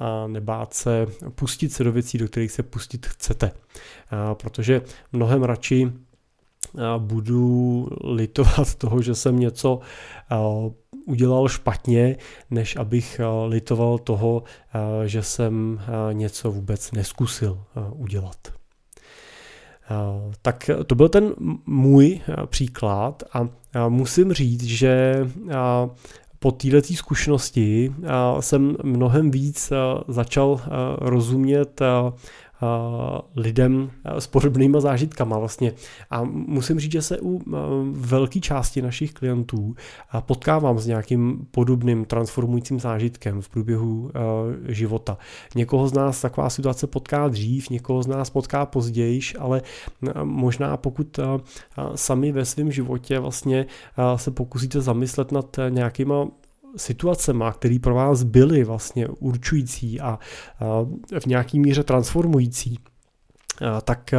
a 0.00 0.26
nebát 0.26 0.74
se 0.74 1.06
pustit 1.34 1.72
se 1.72 1.84
do 1.84 1.92
věcí, 1.92 2.18
do 2.18 2.28
kterých 2.28 2.52
se 2.52 2.62
pustit 2.62 3.06
chcete. 3.06 3.52
Protože 4.34 4.82
mnohem 5.12 5.42
radši 5.42 5.92
budu 6.98 7.88
litovat 8.04 8.74
toho, 8.78 9.02
že 9.02 9.14
jsem 9.14 9.38
něco 9.38 9.80
udělal 11.06 11.48
špatně, 11.48 12.16
než 12.50 12.76
abych 12.76 13.20
litoval 13.46 13.98
toho, 13.98 14.42
že 15.06 15.22
jsem 15.22 15.80
něco 16.12 16.52
vůbec 16.52 16.92
neskusil 16.92 17.58
udělat. 17.90 18.36
Tak 20.42 20.70
to 20.86 20.94
byl 20.94 21.08
ten 21.08 21.34
můj 21.66 22.20
příklad 22.46 23.22
a 23.32 23.48
musím 23.88 24.32
říct, 24.32 24.62
že 24.64 25.26
po 26.38 26.52
této 26.52 26.94
zkušenosti 26.94 27.94
jsem 28.40 28.76
mnohem 28.82 29.30
víc 29.30 29.72
začal 30.08 30.60
rozumět 30.98 31.80
lidem 33.36 33.90
s 34.04 34.26
podobnýma 34.26 34.80
zážitkama 34.80 35.38
vlastně. 35.38 35.72
A 36.10 36.22
musím 36.24 36.80
říct, 36.80 36.92
že 36.92 37.02
se 37.02 37.18
u 37.20 37.42
velké 37.92 38.40
části 38.40 38.82
našich 38.82 39.12
klientů 39.12 39.74
potkávám 40.20 40.78
s 40.78 40.86
nějakým 40.86 41.46
podobným 41.50 42.04
transformujícím 42.04 42.80
zážitkem 42.80 43.42
v 43.42 43.48
průběhu 43.48 44.10
života. 44.68 45.18
Někoho 45.54 45.88
z 45.88 45.92
nás 45.92 46.20
taková 46.20 46.50
situace 46.50 46.86
potká 46.86 47.28
dřív, 47.28 47.70
někoho 47.70 48.02
z 48.02 48.06
nás 48.06 48.30
potká 48.30 48.66
později, 48.66 49.20
ale 49.38 49.62
možná 50.22 50.76
pokud 50.76 51.20
sami 51.94 52.32
ve 52.32 52.44
svém 52.44 52.72
životě 52.72 53.18
vlastně 53.18 53.66
se 54.16 54.30
pokusíte 54.30 54.80
zamyslet 54.80 55.32
nad 55.32 55.56
nějakýma 55.68 56.28
situacemi, 56.76 57.44
které 57.52 57.78
pro 57.78 57.94
vás 57.94 58.22
byly 58.22 58.64
vlastně 58.64 59.08
určující 59.08 60.00
a 60.00 60.18
v 61.20 61.26
nějaký 61.26 61.60
míře 61.60 61.82
transformující, 61.82 62.78
tak 63.84 64.14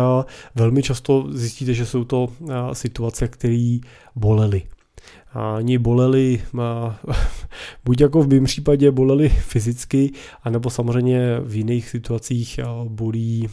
velmi 0.55 0.83
často 0.83 1.25
zjistíte, 1.29 1.73
že 1.73 1.85
jsou 1.85 2.03
to 2.03 2.27
situace, 2.73 3.27
které 3.27 3.77
bolely. 4.15 4.63
Ani 5.55 5.77
bolely, 5.77 6.41
buď 7.85 8.01
jako 8.01 8.21
v 8.21 8.27
mém 8.27 8.43
případě 8.43 8.91
bolely 8.91 9.29
fyzicky, 9.29 10.11
anebo 10.43 10.69
samozřejmě 10.69 11.39
v 11.39 11.55
jiných 11.55 11.89
situacích 11.89 12.59
bolí 12.87 13.49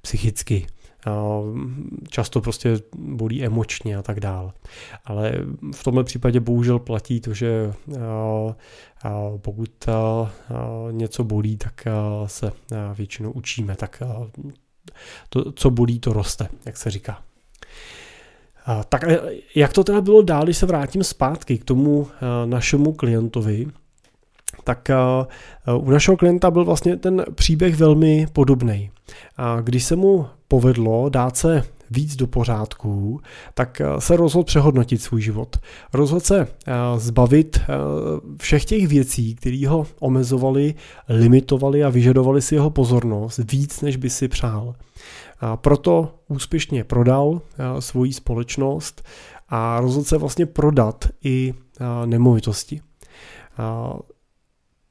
psychicky 0.00 0.66
často 2.08 2.40
prostě 2.40 2.78
bolí 3.16 3.44
emočně 3.44 3.96
a 3.96 4.02
tak 4.02 4.20
dál. 4.20 4.52
Ale 5.04 5.32
v 5.74 5.84
tomhle 5.84 6.04
případě 6.04 6.40
bohužel 6.40 6.78
platí 6.78 7.20
to, 7.20 7.34
že 7.34 7.72
pokud 9.36 9.88
něco 10.90 11.24
bolí, 11.24 11.56
tak 11.56 11.84
se 12.26 12.52
většinou 12.94 13.30
učíme. 13.30 13.76
Tak 13.76 14.02
to, 15.28 15.52
co 15.52 15.70
bolí, 15.70 15.98
to 15.98 16.12
roste, 16.12 16.48
jak 16.66 16.76
se 16.76 16.90
říká. 16.90 17.22
Tak 18.88 19.04
jak 19.54 19.72
to 19.72 19.84
teda 19.84 20.00
bylo 20.00 20.22
dál, 20.22 20.44
když 20.44 20.56
se 20.56 20.66
vrátím 20.66 21.04
zpátky 21.04 21.58
k 21.58 21.64
tomu 21.64 22.08
našemu 22.44 22.92
klientovi, 22.92 23.66
tak 24.64 24.90
u 25.78 25.90
našeho 25.90 26.16
klienta 26.16 26.50
byl 26.50 26.64
vlastně 26.64 26.96
ten 26.96 27.24
příběh 27.34 27.76
velmi 27.76 28.26
podobný. 28.32 28.90
A 29.36 29.60
když 29.60 29.84
se 29.84 29.96
mu 29.96 30.26
povedlo 30.48 31.08
dát 31.08 31.36
se 31.36 31.62
víc 31.92 32.16
do 32.16 32.26
pořádku, 32.26 33.20
tak 33.54 33.80
eh, 33.80 34.00
se 34.00 34.16
rozhodl 34.16 34.44
přehodnotit 34.44 35.02
svůj 35.02 35.22
život. 35.22 35.56
Rozhodl 35.92 36.20
se 36.20 36.40
eh, 36.40 36.72
zbavit 36.96 37.60
eh, 37.60 37.66
všech 38.40 38.64
těch 38.64 38.88
věcí, 38.88 39.34
které 39.34 39.68
ho 39.68 39.86
omezovaly, 40.00 40.74
limitovaly 41.08 41.84
a 41.84 41.88
vyžadovaly 41.88 42.42
si 42.42 42.54
jeho 42.54 42.70
pozornost 42.70 43.40
víc, 43.52 43.80
než 43.80 43.96
by 43.96 44.10
si 44.10 44.28
přál. 44.28 44.74
A 45.40 45.56
proto 45.56 46.14
úspěšně 46.28 46.84
prodal 46.84 47.40
svoji 47.78 48.12
společnost 48.12 49.02
a 49.48 49.80
rozhodl 49.80 50.04
se 50.04 50.18
vlastně 50.18 50.46
prodat 50.46 51.08
i 51.24 51.54
nemovitosti. 52.04 52.80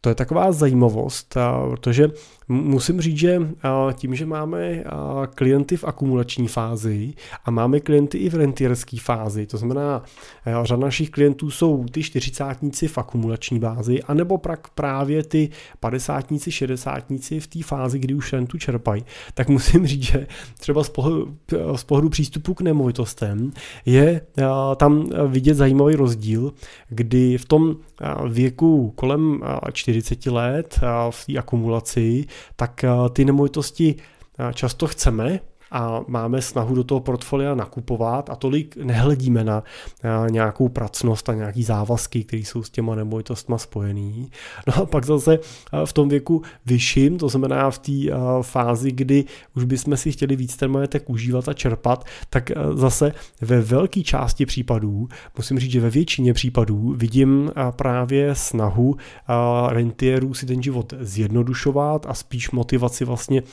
To 0.01 0.09
je 0.09 0.15
taková 0.15 0.51
zajímavost, 0.51 1.37
protože 1.69 2.07
Musím 2.51 3.01
říct, 3.01 3.17
že 3.17 3.39
tím, 3.93 4.15
že 4.15 4.25
máme 4.25 4.83
klienty 5.35 5.77
v 5.77 5.83
akumulační 5.83 6.47
fázi 6.47 7.13
a 7.45 7.51
máme 7.51 7.79
klienty 7.79 8.17
i 8.17 8.29
v 8.29 8.35
rentierské 8.35 8.97
fázi, 9.01 9.45
to 9.45 9.57
znamená, 9.57 10.03
řada 10.63 10.81
našich 10.81 11.09
klientů 11.09 11.51
jsou 11.51 11.85
ty 11.91 12.03
čtyřicátníci 12.03 12.87
v 12.87 12.97
akumulační 12.97 13.59
bázi, 13.59 14.03
anebo 14.03 14.37
prak 14.37 14.69
právě 14.69 15.23
ty 15.23 15.49
padesátníci, 15.79 16.51
šedesátníci 16.51 17.39
v 17.39 17.47
té 17.47 17.63
fázi, 17.63 17.99
kdy 17.99 18.13
už 18.13 18.33
rentu 18.33 18.57
čerpají, 18.57 19.05
tak 19.33 19.49
musím 19.49 19.87
říct, 19.87 20.03
že 20.03 20.27
třeba 20.59 20.83
z 20.83 20.89
pohledu, 20.89 21.37
z 21.75 21.83
pohledu 21.83 22.09
přístupu 22.09 22.53
k 22.53 22.61
nemovitostem 22.61 23.51
je 23.85 24.21
tam 24.75 25.09
vidět 25.27 25.53
zajímavý 25.53 25.95
rozdíl, 25.95 26.53
kdy 26.89 27.37
v 27.37 27.45
tom 27.45 27.75
věku 28.29 28.93
kolem 28.95 29.41
40 29.71 30.25
let 30.25 30.79
v 31.09 31.25
té 31.25 31.37
akumulaci 31.37 32.25
tak 32.55 32.83
eh, 32.83 32.89
ty 33.13 33.25
nemovitosti 33.25 33.95
eh, 33.95 34.53
často 34.53 34.87
chceme, 34.87 35.39
a 35.71 36.01
máme 36.07 36.41
snahu 36.41 36.75
do 36.75 36.83
toho 36.83 36.99
portfolia 36.99 37.55
nakupovat 37.55 38.29
a 38.29 38.35
tolik 38.35 38.77
nehledíme 38.77 39.43
na 39.43 39.63
nějakou 40.29 40.69
pracnost 40.69 41.29
a 41.29 41.33
nějaký 41.33 41.63
závazky, 41.63 42.23
které 42.23 42.43
jsou 42.43 42.63
s 42.63 42.69
těma 42.69 42.95
nemovitostma 42.95 43.57
spojený. 43.57 44.31
No 44.67 44.83
a 44.83 44.85
pak 44.85 45.05
zase 45.05 45.39
v 45.85 45.93
tom 45.93 46.09
věku 46.09 46.41
vyšším, 46.65 47.17
to 47.17 47.29
znamená 47.29 47.71
v 47.71 47.79
té 47.79 47.91
fázi, 48.41 48.91
kdy 48.91 49.25
už 49.55 49.63
bychom 49.63 49.97
si 49.97 50.11
chtěli 50.11 50.35
víc 50.35 50.57
ten 50.57 50.71
majetek 50.71 51.09
užívat 51.09 51.49
a 51.49 51.53
čerpat, 51.53 52.05
tak 52.29 52.51
zase 52.73 53.11
ve 53.41 53.61
velké 53.61 54.01
části 54.01 54.45
případů, 54.45 55.07
musím 55.37 55.59
říct, 55.59 55.71
že 55.71 55.81
ve 55.81 55.89
většině 55.89 56.33
případů 56.33 56.93
vidím 56.97 57.51
právě 57.71 58.35
snahu 58.35 58.95
rentierů 59.67 60.33
si 60.33 60.45
ten 60.45 60.63
život 60.63 60.93
zjednodušovat 60.99 62.05
a 62.09 62.13
spíš 62.13 62.51
motivaci 62.51 63.05
vlastně 63.05 63.43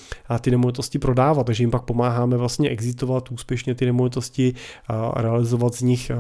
ty 0.41 0.51
nemovitosti 0.51 0.99
prodávat, 0.99 1.47
takže 1.47 1.63
jim 1.63 1.71
pak 1.71 1.83
pomáhá 1.83 2.08
pomáháme 2.09 2.37
vlastně 2.37 2.69
exitovat 2.69 3.31
úspěšně 3.31 3.75
ty 3.75 3.87
nemovitosti, 3.87 4.55
realizovat 5.17 5.75
z 5.75 5.83
nich 5.83 6.11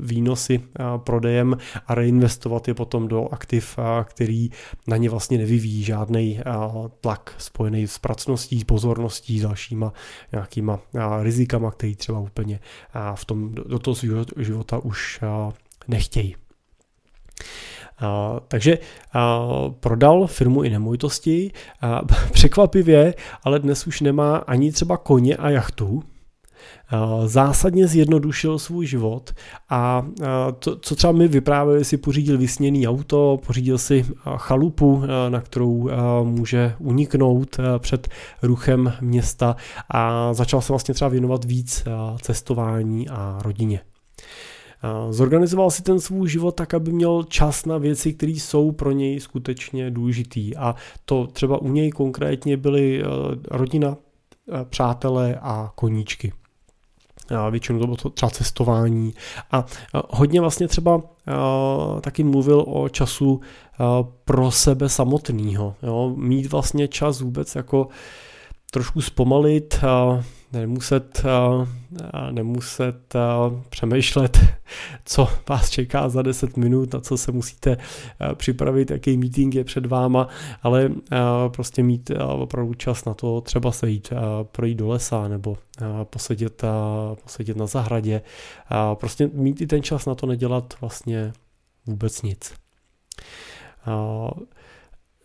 výnosy 0.00 0.60
prodejem 0.96 1.56
a 1.86 1.94
reinvestovat 1.94 2.68
je 2.68 2.74
potom 2.74 3.08
do 3.08 3.28
aktiv, 3.32 3.78
který 4.04 4.50
na 4.86 4.96
ně 4.96 5.10
vlastně 5.10 5.38
nevyvíjí 5.38 5.82
žádný 5.82 6.40
tlak 7.00 7.34
spojený 7.38 7.86
s 7.86 7.98
pracností, 7.98 8.64
pozorností, 8.64 9.40
dalšíma 9.40 9.92
nějakýma 10.32 10.80
rizikama, 11.22 11.70
který 11.70 11.96
třeba 11.96 12.20
úplně 12.20 12.60
v 13.14 13.24
tom, 13.24 13.54
do 13.54 13.78
toho 13.78 13.96
života 14.36 14.78
už 14.78 15.20
nechtějí. 15.88 16.36
Takže 18.48 18.78
prodal 19.80 20.26
firmu 20.26 20.62
i 20.62 20.70
nemovitosti. 20.70 21.52
Překvapivě, 22.32 23.14
ale 23.42 23.58
dnes 23.58 23.86
už 23.86 24.00
nemá 24.00 24.36
ani 24.36 24.72
třeba 24.72 24.96
koně 24.96 25.36
a 25.36 25.50
jachtu. 25.50 26.02
Zásadně 27.26 27.86
zjednodušil 27.86 28.58
svůj 28.58 28.86
život 28.86 29.32
a 29.70 30.06
to, 30.58 30.76
co 30.76 30.96
třeba 30.96 31.12
mi 31.12 31.28
vyprávěli, 31.28 31.84
si 31.84 31.96
pořídil 31.96 32.38
vysněný 32.38 32.88
auto, 32.88 33.38
pořídil 33.46 33.78
si 33.78 34.06
chalupu, 34.36 35.02
na 35.28 35.40
kterou 35.40 35.90
může 36.24 36.74
uniknout 36.78 37.56
před 37.78 38.08
ruchem 38.42 38.92
města 39.00 39.56
a 39.90 40.34
začal 40.34 40.60
se 40.60 40.72
vlastně 40.72 40.94
třeba 40.94 41.08
věnovat 41.08 41.44
víc 41.44 41.84
cestování 42.22 43.08
a 43.08 43.38
rodině. 43.42 43.80
Zorganizoval 45.10 45.70
si 45.70 45.82
ten 45.82 46.00
svůj 46.00 46.28
život 46.28 46.54
tak, 46.54 46.74
aby 46.74 46.92
měl 46.92 47.22
čas 47.22 47.66
na 47.66 47.78
věci, 47.78 48.12
které 48.12 48.32
jsou 48.32 48.72
pro 48.72 48.92
něj 48.92 49.20
skutečně 49.20 49.90
důležitý. 49.90 50.56
A 50.56 50.74
to 51.04 51.26
třeba 51.26 51.58
u 51.58 51.68
něj 51.68 51.90
konkrétně 51.90 52.56
byly 52.56 53.02
eh, 53.02 53.06
rodina, 53.50 53.96
eh, 54.52 54.64
přátelé 54.64 55.38
a 55.42 55.72
koníčky. 55.74 56.32
A 57.36 57.48
většinou 57.48 57.78
to 57.78 57.84
bylo 57.86 57.96
to 57.96 58.10
třeba 58.10 58.30
cestování. 58.30 59.14
A 59.50 59.64
eh, 59.94 60.00
hodně 60.10 60.40
vlastně 60.40 60.68
třeba 60.68 61.02
taky 62.00 62.24
mluvil 62.24 62.64
o 62.68 62.88
času 62.88 63.40
pro 64.24 64.50
sebe 64.50 64.88
samotného. 64.88 65.74
Mít 66.16 66.52
vlastně 66.52 66.88
čas 66.88 67.20
vůbec 67.20 67.54
jako 67.54 67.88
trošku 68.70 69.00
zpomalit, 69.00 69.80
nemuset, 70.54 71.22
nemuset 72.30 73.14
přemýšlet, 73.68 74.38
co 75.04 75.28
vás 75.48 75.70
čeká 75.70 76.08
za 76.08 76.22
10 76.22 76.56
minut, 76.56 76.94
na 76.94 77.00
co 77.00 77.16
se 77.16 77.32
musíte 77.32 77.76
připravit, 78.34 78.90
jaký 78.90 79.16
meeting 79.16 79.54
je 79.54 79.64
před 79.64 79.86
váma, 79.86 80.28
ale 80.62 80.90
prostě 81.48 81.82
mít 81.82 82.10
opravdu 82.36 82.74
čas 82.74 83.04
na 83.04 83.14
to 83.14 83.40
třeba 83.40 83.72
se 83.72 83.90
jít, 83.90 84.12
projít 84.42 84.78
do 84.78 84.88
lesa 84.88 85.28
nebo 85.28 85.56
posedět, 86.04 86.62
posedět 87.22 87.56
na 87.56 87.66
zahradě. 87.66 88.22
Prostě 88.94 89.30
mít 89.32 89.60
i 89.60 89.66
ten 89.66 89.82
čas 89.82 90.06
na 90.06 90.14
to 90.14 90.26
nedělat 90.26 90.74
vlastně 90.80 91.32
vůbec 91.86 92.22
nic. 92.22 92.54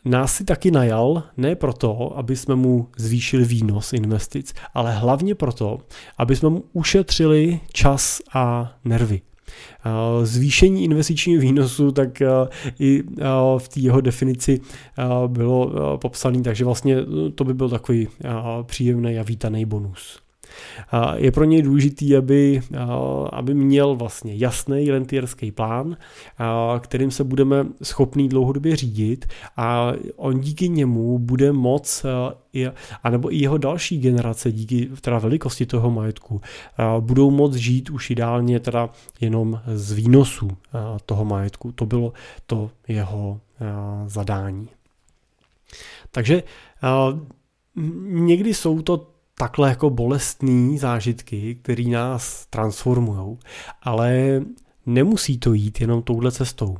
Nás 0.06 0.34
si 0.36 0.44
taky 0.44 0.72
najal 0.72 1.24
ne 1.38 1.56
proto, 1.56 2.18
aby 2.18 2.36
jsme 2.36 2.56
mu 2.56 2.88
zvýšili 2.98 3.46
výnos 3.46 3.94
investic, 3.94 4.54
ale 4.74 4.94
hlavně 4.94 5.36
proto, 5.36 5.78
aby 6.18 6.36
jsme 6.36 6.50
mu 6.50 6.64
ušetřili 6.74 7.60
čas 7.74 8.22
a 8.34 8.74
nervy. 8.86 9.22
Zvýšení 10.24 10.84
investičního 10.84 11.42
výnosu, 11.42 11.92
tak 11.92 12.22
i 12.80 13.04
v 13.58 13.68
té 13.68 13.80
jeho 13.80 14.02
definici 14.02 14.62
bylo 15.28 15.72
popsané, 15.98 16.42
takže 16.42 16.66
vlastně 16.66 16.96
to 17.36 17.44
by 17.44 17.54
byl 17.54 17.70
takový 17.70 18.08
příjemný 18.64 19.20
a 19.20 19.24
vítaný 19.24 19.66
bonus. 19.66 20.20
Je 21.16 21.32
pro 21.32 21.44
něj 21.44 21.62
důležitý, 21.62 22.16
aby, 22.16 22.62
aby 23.32 23.54
měl 23.54 23.96
vlastně 23.96 24.36
jasný 24.36 24.92
rentierský 24.92 25.52
plán, 25.52 25.98
kterým 26.80 27.12
se 27.12 27.24
budeme 27.24 27.66
schopný 27.84 28.30
dlouhodobě 28.30 28.76
řídit 28.76 29.26
a 29.58 29.94
on 30.16 30.40
díky 30.40 30.70
němu 30.70 31.20
bude 31.20 31.52
moc 31.52 32.06
anebo 33.04 33.34
i 33.34 33.38
jeho 33.38 33.58
další 33.58 34.00
generace 34.00 34.52
díky 34.52 34.90
teda 35.02 35.20
velikosti 35.20 35.66
toho 35.66 35.92
majetku 35.92 36.42
budou 37.00 37.32
moct 37.32 37.56
žít 37.56 37.90
už 37.90 38.10
ideálně 38.10 38.60
teda 38.60 38.90
jenom 39.22 39.62
z 39.74 39.92
výnosů 39.92 40.50
toho 41.06 41.26
majetku. 41.26 41.72
To 41.72 41.86
bylo 41.86 42.14
to 42.46 42.70
jeho 42.88 43.40
zadání. 44.08 44.70
Takže 46.12 46.44
někdy 48.10 48.54
jsou 48.54 48.82
to 48.82 49.08
takhle 49.40 49.70
jako 49.70 49.90
bolestný 49.90 50.78
zážitky, 50.78 51.56
které 51.56 51.84
nás 51.84 52.46
transformují, 52.50 53.38
ale 53.84 54.42
nemusí 54.86 55.38
to 55.38 55.54
jít 55.54 55.82
jenom 55.82 56.02
touhle 56.02 56.32
cestou. 56.32 56.78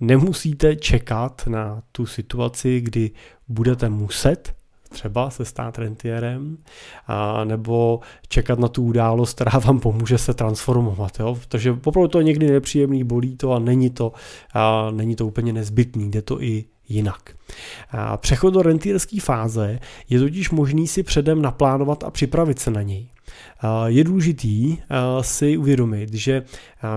Nemusíte 0.00 0.76
čekat 0.76 1.46
na 1.46 1.82
tu 1.92 2.06
situaci, 2.06 2.80
kdy 2.80 3.10
budete 3.48 3.88
muset 3.88 4.54
třeba 4.88 5.30
se 5.30 5.44
stát 5.44 5.78
rentierem, 5.78 6.58
a 7.06 7.44
nebo 7.44 8.00
čekat 8.28 8.58
na 8.58 8.68
tu 8.68 8.82
událost, 8.82 9.34
která 9.34 9.58
vám 9.58 9.80
pomůže 9.80 10.18
se 10.18 10.34
transformovat. 10.34 11.20
Jo? 11.20 11.34
Protože 11.34 11.72
opravdu 11.72 12.08
to 12.08 12.20
někdy 12.20 12.50
nepříjemný, 12.50 13.04
bolí 13.04 13.36
to 13.36 13.52
a 13.52 13.58
není 13.58 13.90
to, 13.90 14.12
a 14.54 14.90
není 14.90 15.16
to 15.16 15.26
úplně 15.26 15.52
nezbytný, 15.52 16.10
jde 16.10 16.22
to 16.22 16.42
i 16.42 16.64
jinak. 16.88 17.36
Přechod 18.16 18.54
do 18.54 18.62
rentierské 18.62 19.20
fáze 19.20 19.78
je 20.08 20.20
totiž 20.20 20.50
možný 20.50 20.86
si 20.88 21.02
předem 21.02 21.42
naplánovat 21.42 22.04
a 22.04 22.10
připravit 22.10 22.58
se 22.58 22.70
na 22.70 22.82
něj. 22.82 23.08
Je 23.86 24.04
důležitý 24.04 24.78
si 25.20 25.56
uvědomit, 25.56 26.14
že 26.14 26.42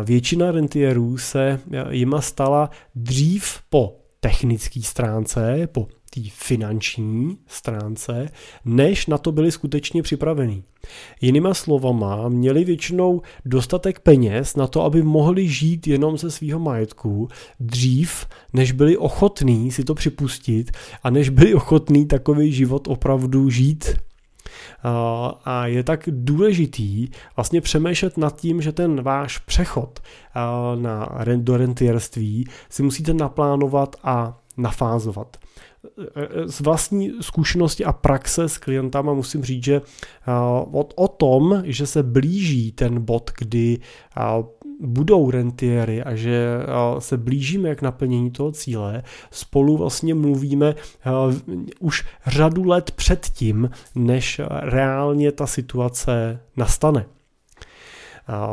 většina 0.04 0.52
rentierů 0.52 1.18
se 1.18 1.60
jima 1.90 2.22
stala 2.22 2.70
dřív 2.96 3.60
po 3.70 3.96
technické 4.20 4.82
stránce, 4.82 5.68
po 5.72 5.88
té 6.10 6.22
finanční 6.34 7.38
stránce, 7.48 8.30
než 8.66 9.08
na 9.08 9.18
to 9.18 9.32
byli 9.32 9.52
skutečně 9.52 10.02
připravení. 10.02 10.64
Jinýma 11.22 11.54
slovama, 11.54 12.30
měli 12.30 12.64
většinou 12.64 13.22
dostatek 13.46 14.00
peněz 14.00 14.56
na 14.56 14.68
to, 14.68 14.84
aby 14.84 15.02
mohli 15.02 15.48
žít 15.48 15.88
jenom 15.88 16.18
ze 16.18 16.32
svého 16.32 16.60
majetku 16.60 17.28
dřív, 17.60 18.26
než 18.54 18.72
byli 18.72 18.98
ochotní 18.98 19.72
si 19.72 19.84
to 19.84 19.96
připustit 19.96 20.72
a 21.04 21.10
než 21.10 21.30
byli 21.30 21.54
ochotní 21.54 22.06
takový 22.06 22.52
život 22.52 22.88
opravdu 22.88 23.50
žít 23.50 24.00
a 25.46 25.68
je 25.68 25.84
tak 25.84 26.04
důležitý 26.08 27.08
vlastně 27.36 27.62
přemýšlet 27.62 28.18
nad 28.18 28.36
tím, 28.36 28.62
že 28.62 28.72
ten 28.72 29.02
váš 29.02 29.38
přechod 29.38 30.00
na, 30.76 31.20
do 31.36 31.58
rentierství 31.58 32.48
si 32.70 32.84
musíte 32.84 33.14
naplánovat 33.14 33.96
a 34.04 34.38
nafázovat. 34.58 35.38
Z 36.46 36.62
vlastní 36.62 37.12
zkušenosti 37.22 37.86
a 37.86 37.94
praxe 37.94 38.50
s 38.50 38.58
klientama 38.58 39.14
musím 39.14 39.44
říct, 39.44 39.64
že 39.64 39.82
o, 40.72 40.90
o 40.96 41.08
tom, 41.08 41.64
že 41.66 41.88
se 41.88 42.04
blíží 42.04 42.72
ten 42.72 43.06
bod, 43.06 43.32
kdy 43.38 43.80
budou 44.80 45.32
rentiery 45.32 46.04
a 46.04 46.16
že 46.16 46.60
se 47.00 47.18
blížíme 47.18 47.76
k 47.76 47.82
naplnění 47.82 48.32
toho 48.32 48.52
cíle, 48.52 49.04
spolu 49.32 49.78
vlastně 49.78 50.16
mluvíme 50.16 50.76
už 51.80 52.06
řadu 52.28 52.64
let 52.64 52.92
předtím, 52.92 53.70
než 53.96 54.42
reálně 54.50 55.32
ta 55.32 55.48
situace 55.48 56.40
nastane. 56.58 57.06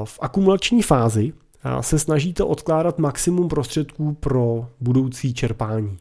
V 0.05 0.19
akumulační 0.23 0.83
fázi 0.83 1.33
se 1.81 1.99
snažíte 1.99 2.43
odkládat 2.45 2.99
maximum 2.99 3.49
prostředků 3.49 4.15
pro 4.15 4.69
budoucí 4.81 5.35
čerpání. 5.35 5.99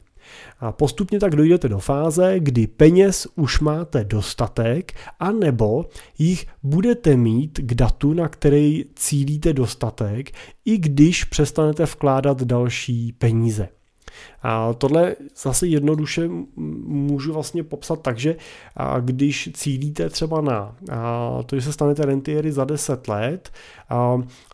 A 0.60 0.72
postupně 0.72 1.20
tak 1.20 1.36
dojdete 1.36 1.70
do 1.70 1.80
fáze, 1.80 2.36
kdy 2.40 2.68
peněz 2.68 3.28
už 3.36 3.60
máte 3.60 4.04
dostatek, 4.04 4.94
anebo 5.20 5.86
jich 6.18 6.48
budete 6.64 7.16
mít 7.16 7.60
k 7.60 7.74
datu, 7.74 8.14
na 8.14 8.28
který 8.28 8.86
cílíte 8.96 9.54
dostatek, 9.54 10.32
i 10.66 10.78
když 10.78 11.24
přestanete 11.24 11.86
vkládat 11.86 12.44
další 12.44 13.12
peníze. 13.12 13.70
A 14.48 14.74
tohle 14.74 15.16
zase 15.42 15.68
jednoduše 15.68 16.30
můžu 16.86 17.34
vlastně 17.34 17.64
popsat 17.64 18.02
tak, 18.02 18.20
že 18.20 18.36
když 19.02 19.50
cílíte 19.54 20.10
třeba 20.10 20.42
na 20.42 20.76
to, 21.46 21.56
že 21.56 21.62
se 21.62 21.74
stanete 21.74 22.06
rentiery 22.06 22.52
za 22.52 22.66
10 22.66 23.08
let 23.08 23.52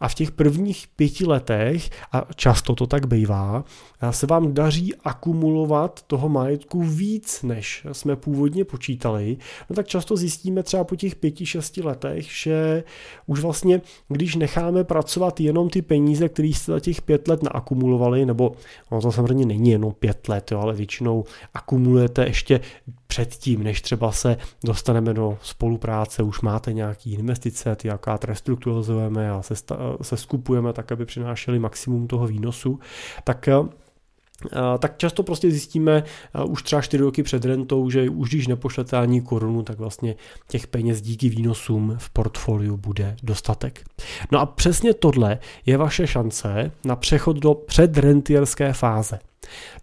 a 0.02 0.08
v 0.08 0.16
těch 0.16 0.32
prvních 0.32 0.88
pěti 0.96 1.26
letech, 1.26 1.90
a 2.12 2.28
často 2.36 2.76
to 2.76 2.88
tak 2.88 3.08
bývá, 3.08 3.64
se 4.12 4.28
vám 4.28 4.54
daří 4.54 4.96
akumulovat 4.96 6.02
toho 6.02 6.30
majetku 6.30 6.84
víc, 6.84 7.44
než 7.44 7.88
jsme 7.92 8.16
původně 8.16 8.66
počítali, 8.66 9.38
no 9.70 9.76
tak 9.76 9.88
často 9.88 10.18
zjistíme 10.18 10.64
třeba 10.64 10.84
po 10.84 10.96
těch 10.96 11.16
pěti, 11.16 11.46
šesti 11.46 11.82
letech, 11.82 12.26
že 12.32 12.84
už 13.28 13.40
vlastně, 13.40 13.82
když 14.10 14.36
necháme 14.36 14.84
pracovat 14.84 15.40
jenom 15.40 15.70
ty 15.70 15.82
peníze, 15.82 16.30
které 16.30 16.48
jste 16.48 16.72
za 16.72 16.80
těch 16.80 17.02
pět 17.02 17.28
let 17.28 17.44
naakumulovali, 17.44 18.26
nebo 18.26 18.52
ono 18.90 19.02
to 19.02 19.12
samozřejmě 19.12 19.46
není 19.46 19.81
jenom 19.82 19.94
pět 19.94 20.28
let, 20.28 20.52
jo, 20.52 20.60
ale 20.60 20.74
většinou 20.74 21.26
akumulujete 21.54 22.26
ještě 22.26 22.60
předtím, 23.08 23.64
než 23.64 23.82
třeba 23.82 24.12
se 24.12 24.38
dostaneme 24.64 25.14
do 25.14 25.38
spolupráce, 25.42 26.24
už 26.24 26.42
máte 26.42 26.74
nějaký 26.74 27.14
investice, 27.14 27.76
ty 27.76 27.88
jaká 27.88 28.20
restrukturalizujeme 28.24 29.32
a 29.32 29.42
se, 29.42 29.54
se 30.02 30.18
skupujeme 30.18 30.74
tak, 30.74 30.92
aby 30.92 31.06
přinášeli 31.06 31.60
maximum 31.60 32.08
toho 32.08 32.28
výnosu, 32.28 32.80
tak 33.24 33.50
tak 34.80 34.98
často 34.98 35.24
prostě 35.24 35.52
zjistíme 35.52 36.04
už 36.48 36.64
třeba 36.64 36.82
4 36.82 37.04
roky 37.04 37.24
před 37.24 37.46
rentou, 37.46 37.90
že 37.90 38.10
už 38.10 38.30
když 38.30 38.48
nepošlete 38.48 38.98
ani 38.98 39.22
korunu, 39.22 39.64
tak 39.64 39.80
vlastně 39.80 40.16
těch 40.48 40.68
peněz 40.68 41.02
díky 41.02 41.30
výnosům 41.30 41.96
v 41.98 42.10
portfoliu 42.10 42.78
bude 42.78 43.16
dostatek. 43.24 43.84
No 44.32 44.40
a 44.40 44.46
přesně 44.46 44.94
tohle 44.94 45.40
je 45.66 45.78
vaše 45.78 46.08
šance 46.08 46.72
na 46.86 46.96
přechod 46.96 47.38
do 47.38 47.54
předrentierské 47.54 48.74
fáze. 48.74 49.20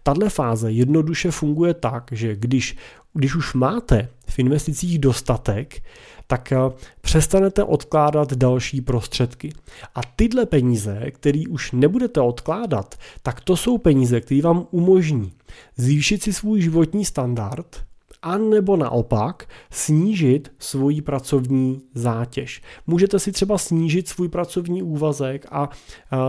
Tahle 0.03 0.29
fáze 0.29 0.71
jednoduše 0.71 1.31
funguje 1.31 1.73
tak, 1.73 2.03
že 2.11 2.35
když, 2.35 2.77
když 3.13 3.35
už 3.35 3.53
máte 3.53 4.09
investicích 4.39 4.99
dostatek, 4.99 5.83
tak 6.27 6.51
eh, 6.51 6.57
přestanete 7.01 7.63
odkládat 7.63 8.33
další 8.33 8.81
prostředky. 8.81 9.53
A 9.95 10.01
tyhle 10.15 10.45
peníze, 10.45 11.11
které 11.11 11.43
už 11.49 11.71
nebudete 11.71 12.21
odkládat, 12.21 12.95
tak 13.23 13.41
to 13.41 13.57
jsou 13.57 13.77
peníze, 13.77 14.21
které 14.21 14.41
vám 14.41 14.67
umožní 14.71 15.31
zvýšit 15.77 16.23
si 16.23 16.33
svůj 16.33 16.61
životní 16.61 17.05
standard, 17.05 17.89
a 18.21 18.37
nebo 18.37 18.77
naopak 18.77 19.49
snížit 19.71 20.51
svoji 20.59 21.01
pracovní 21.01 21.81
zátěž. 21.93 22.61
Můžete 22.87 23.19
si 23.19 23.31
třeba 23.31 23.57
snížit 23.57 24.07
svůj 24.07 24.29
pracovní 24.29 24.83
úvazek 24.83 25.45
a 25.51 25.69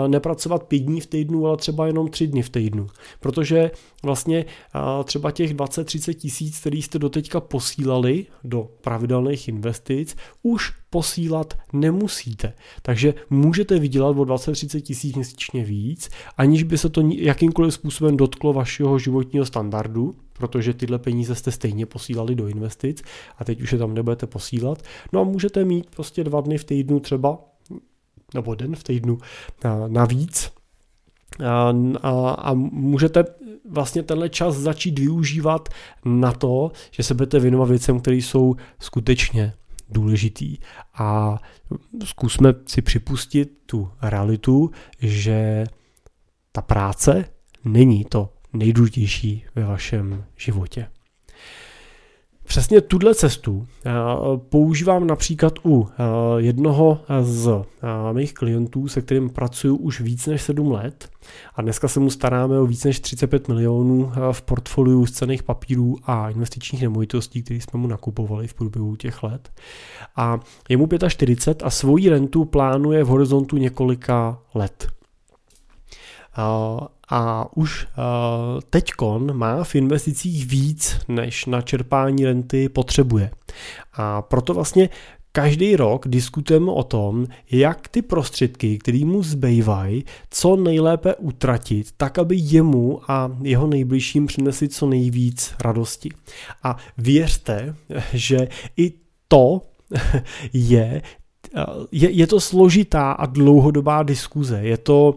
nepracovat 0.07 0.63
pět 0.63 0.79
dní 0.79 1.01
v 1.01 1.07
týdnu, 1.07 1.47
ale 1.47 1.57
třeba 1.57 1.87
jenom 1.87 2.09
tři 2.09 2.27
dny 2.27 2.43
v 2.43 2.51
týdnu. 2.51 2.87
Protože 3.21 3.71
vlastně 4.03 4.45
třeba 5.05 5.31
těch 5.31 5.55
20-30 5.55 6.15
tisíc, 6.15 6.61
který 6.61 6.83
jste 6.83 6.99
doteďka 6.99 7.41
posílali 7.41 8.27
do 8.45 8.69
pravidelných 8.81 9.49
investic, 9.49 10.17
už 10.43 10.73
posílat 10.91 11.59
nemusíte. 11.73 12.53
Takže 12.83 13.15
můžete 13.31 13.79
vydělat 13.79 14.17
o 14.17 14.23
20-30 14.23 14.81
tisíc 14.81 15.15
měsíčně 15.15 15.65
víc, 15.65 16.09
aniž 16.37 16.63
by 16.63 16.79
se 16.79 16.89
to 16.89 17.03
jakýmkoliv 17.15 17.75
způsobem 17.75 18.17
dotklo 18.17 18.53
vašeho 18.53 18.99
životního 18.99 19.47
standardu, 19.47 20.15
protože 20.33 20.75
tyhle 20.75 20.99
peníze 20.99 21.35
jste 21.35 21.51
stejně 21.51 21.87
posílali 21.87 22.35
do 22.35 22.49
investic 22.49 23.03
a 23.39 23.45
teď 23.45 23.63
už 23.63 23.73
je 23.73 23.79
tam 23.79 23.95
nebudete 23.95 24.27
posílat. 24.27 24.83
No 25.13 25.21
a 25.21 25.25
můžete 25.25 25.65
mít 25.65 25.91
prostě 25.91 26.25
dva 26.25 26.41
dny 26.41 26.59
v 26.59 26.65
týdnu 26.65 27.01
třeba, 27.01 27.39
nebo 28.35 28.55
den 28.55 28.77
v 28.77 28.83
týdnu 28.83 29.19
navíc, 29.89 30.51
a, 31.47 31.75
a, 32.03 32.31
a 32.31 32.55
můžete 32.55 33.25
vlastně 33.69 34.03
tenhle 34.03 34.29
čas 34.29 34.57
začít 34.57 34.99
využívat 34.99 35.69
na 36.05 36.33
to, 36.33 36.73
že 36.91 37.03
se 37.03 37.15
budete 37.15 37.39
věnovat 37.39 37.69
věcem, 37.69 38.01
které 38.01 38.17
jsou 38.17 38.57
skutečně 38.79 39.53
důležitý. 39.89 40.59
A 40.95 41.39
zkusme 42.05 42.55
si 42.67 42.83
připustit 42.83 43.59
tu 43.67 43.91
realitu, 44.03 44.71
že 44.99 45.65
ta 46.53 46.63
práce 46.63 47.25
není 47.65 48.05
to 48.05 48.33
nejdůležitější 48.53 49.45
ve 49.55 49.65
vašem 49.65 50.25
životě. 50.37 50.87
Přesně 52.51 52.81
tuhle 52.81 53.15
cestu 53.15 53.67
eh, 53.87 53.93
používám 54.49 55.07
například 55.07 55.53
u 55.65 55.89
eh, 55.89 56.03
jednoho 56.37 57.01
z 57.23 57.49
eh, 57.49 58.13
mých 58.13 58.35
klientů, 58.35 58.89
se 58.89 59.03
kterým 59.03 59.31
pracuji 59.31 59.79
už 59.79 60.01
víc 60.01 60.27
než 60.27 60.43
7 60.43 60.73
let 60.73 61.11
a 61.55 61.63
dneska 61.63 61.89
se 61.89 62.01
mu 62.01 62.11
staráme 62.11 62.59
o 62.59 62.67
víc 62.67 62.85
než 62.85 63.01
35 63.01 63.49
milionů 63.49 64.13
v 64.33 64.43
portfoliu 64.43 65.07
z 65.07 65.11
cených 65.11 65.43
papírů 65.43 65.97
a 66.05 66.31
investičních 66.31 66.83
nemovitostí, 66.83 67.43
které 67.43 67.61
jsme 67.61 67.81
mu 67.81 67.87
nakupovali 67.87 68.47
v 68.47 68.55
průběhu 68.55 68.97
těch 68.97 69.23
let. 69.23 69.51
A 70.17 70.41
je 70.69 70.77
mu 70.77 70.89
45 71.09 71.67
a 71.67 71.71
svoji 71.71 72.09
rentu 72.09 72.45
plánuje 72.45 73.05
v 73.05 73.09
horizontu 73.09 73.57
několika 73.57 74.39
let 74.55 74.89
a 77.11 77.49
už 77.57 77.87
teďkon 78.71 79.37
má 79.37 79.65
v 79.65 79.75
investicích 79.75 80.47
víc, 80.47 81.01
než 81.09 81.47
na 81.47 81.63
čerpání 81.63 82.25
renty 82.25 82.69
potřebuje. 82.69 83.31
A 83.93 84.23
proto 84.23 84.55
vlastně 84.55 84.89
Každý 85.33 85.77
rok 85.77 86.09
diskutujeme 86.09 86.73
o 86.73 86.83
tom, 86.83 87.27
jak 87.51 87.89
ty 87.89 88.03
prostředky, 88.03 88.79
které 88.79 89.05
mu 89.05 89.23
zbývají, 89.23 90.05
co 90.31 90.57
nejlépe 90.57 91.15
utratit, 91.15 91.89
tak 91.97 92.19
aby 92.19 92.37
jemu 92.39 93.01
a 93.09 93.31
jeho 93.43 93.67
nejbližším 93.67 94.27
přinesli 94.27 94.69
co 94.69 94.87
nejvíc 94.87 95.55
radosti. 95.61 96.11
A 96.63 96.77
věřte, 96.99 97.75
že 98.13 98.49
i 98.77 98.93
to 99.29 99.63
je 100.53 101.03
je, 101.93 102.11
je 102.11 102.27
to 102.27 102.41
složitá 102.41 103.13
a 103.13 103.27
dlouhodobá 103.27 104.03
diskuze. 104.03 104.61
Je 104.63 104.77
to, 104.77 105.17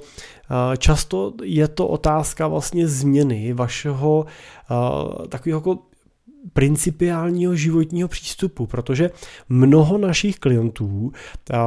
často 0.77 1.34
je 1.43 1.67
to 1.67 1.88
otázka 1.88 2.47
vlastně 2.47 2.88
změny 2.88 3.53
vašeho 3.53 4.25
takového 5.29 5.58
jako 5.58 5.79
principiálního 6.53 7.56
životního 7.56 8.08
přístupu, 8.08 8.67
protože 8.67 9.12
mnoho 9.49 9.97
našich 9.97 10.39
klientů 10.39 11.12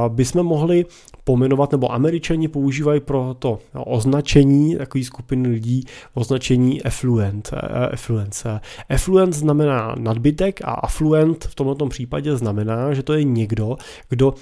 bychom 0.07 0.43
mohli 0.45 0.85
pomenovat, 1.27 1.71
nebo 1.71 1.91
američani 1.91 2.47
používají 2.47 2.99
pro 2.99 3.35
to 3.39 3.59
označení 3.85 4.75
takový 4.75 5.03
skupiny 5.03 5.49
lidí 5.49 5.83
označení 6.13 6.83
affluent. 6.83 7.51
Affluence. 7.91 8.59
Affluent 8.89 9.33
znamená 9.33 9.95
nadbytek 9.99 10.61
a 10.63 10.71
affluent 10.71 11.43
v 11.43 11.55
tomto 11.55 11.87
případě 11.87 12.37
znamená, 12.37 12.93
že 12.93 13.03
to 13.03 13.13
je 13.13 13.23
někdo, 13.23 13.75
kdo 14.09 14.33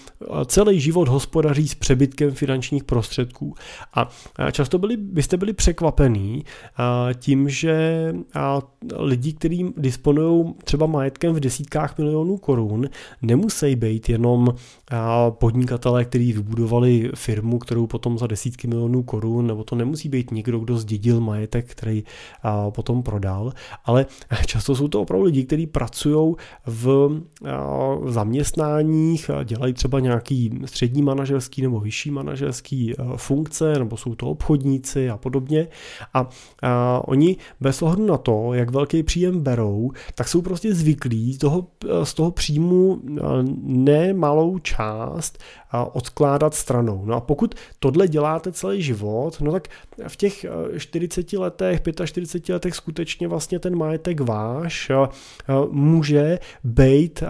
celý 0.46 0.80
život 0.80 1.08
hospodaří 1.08 1.68
s 1.68 1.76
přebytkem 1.76 2.32
finančních 2.32 2.84
prostředků. 2.84 3.54
A 3.94 4.10
často 4.52 4.78
byli, 4.78 4.98
byste 4.98 5.38
byli 5.38 5.54
překvapený 5.54 6.44
tím, 7.14 7.50
že 7.50 7.76
lidi, 8.98 9.34
kteří 9.34 9.74
disponují 9.78 10.54
třeba 10.64 10.86
majetkem 10.86 11.34
v 11.34 11.40
desítkách 11.40 11.98
milionů 11.98 12.38
korun, 12.38 12.90
nemusí 13.22 13.76
být 13.76 14.10
jenom 14.10 14.54
podnikatelé, 15.30 16.06
kteří 16.06 16.34
vybudovali 16.34 16.75
firmu, 17.16 17.60
kterou 17.60 17.88
potom 17.88 18.18
za 18.18 18.28
desítky 18.28 18.68
milionů 18.68 19.04
korun, 19.04 19.48
nebo 19.48 19.64
to 19.64 19.76
nemusí 19.76 20.10
být 20.10 20.32
někdo, 20.32 20.60
kdo 20.60 20.78
zdědil 20.78 21.22
majetek, 21.22 21.66
který 21.72 22.04
potom 22.70 23.04
prodal, 23.04 23.52
ale 23.86 24.06
často 24.46 24.76
jsou 24.76 24.88
to 24.88 25.02
opravdu 25.02 25.26
lidi, 25.26 25.46
kteří 25.46 25.68
pracují 25.68 26.36
v 26.66 27.10
zaměstnáních, 28.06 29.30
dělají 29.44 29.74
třeba 29.74 30.00
nějaký 30.00 30.60
střední 30.66 31.02
manažerský 31.02 31.62
nebo 31.62 31.80
vyšší 31.80 32.12
manažerský 32.12 32.94
funkce, 33.16 33.80
nebo 33.80 33.98
jsou 33.98 34.16
to 34.16 34.30
obchodníci 34.30 35.10
a 35.10 35.18
podobně. 35.18 35.68
A, 36.14 36.30
a 36.64 37.02
oni 37.08 37.38
bez 37.60 37.82
ohledu 37.82 38.06
na 38.06 38.18
to, 38.18 38.54
jak 38.54 38.72
velký 38.72 39.04
příjem 39.04 39.40
berou, 39.40 39.92
tak 40.16 40.28
jsou 40.28 40.42
prostě 40.42 40.76
zvyklí 40.76 41.34
z 41.34 41.38
toho, 41.38 41.68
z 42.04 42.14
toho 42.14 42.32
příjmu 42.32 43.02
nemalou 43.64 44.60
část 44.60 45.38
odkládat 45.94 46.54
stranou. 46.66 47.06
No 47.06 47.16
a 47.16 47.20
pokud 47.22 47.56
tohle 47.80 48.08
děláte 48.08 48.52
celý 48.52 48.82
život, 48.82 49.42
no 49.42 49.52
tak 49.52 49.68
v 50.08 50.16
těch 50.18 50.46
40 50.78 51.34
letech, 51.34 51.82
45 52.06 52.54
letech 52.54 52.76
skutečně 52.76 53.28
vlastně 53.28 53.60
ten 53.60 53.78
majetek 53.78 54.22
váš 54.22 54.92
může 55.70 56.40
být 56.64 57.24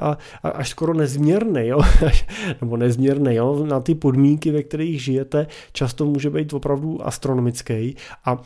až 0.43 0.69
skoro 0.69 0.93
nezměrný, 0.93 1.67
jo? 1.67 1.80
nebo 2.62 2.78
nezměrný, 2.78 3.36
jo? 3.36 3.65
na 3.65 3.80
ty 3.80 3.95
podmínky, 3.95 4.52
ve 4.52 4.63
kterých 4.63 5.04
žijete, 5.04 5.48
často 5.74 6.06
může 6.06 6.30
být 6.30 6.54
opravdu 6.54 7.08
astronomický 7.08 7.95
a 8.26 8.41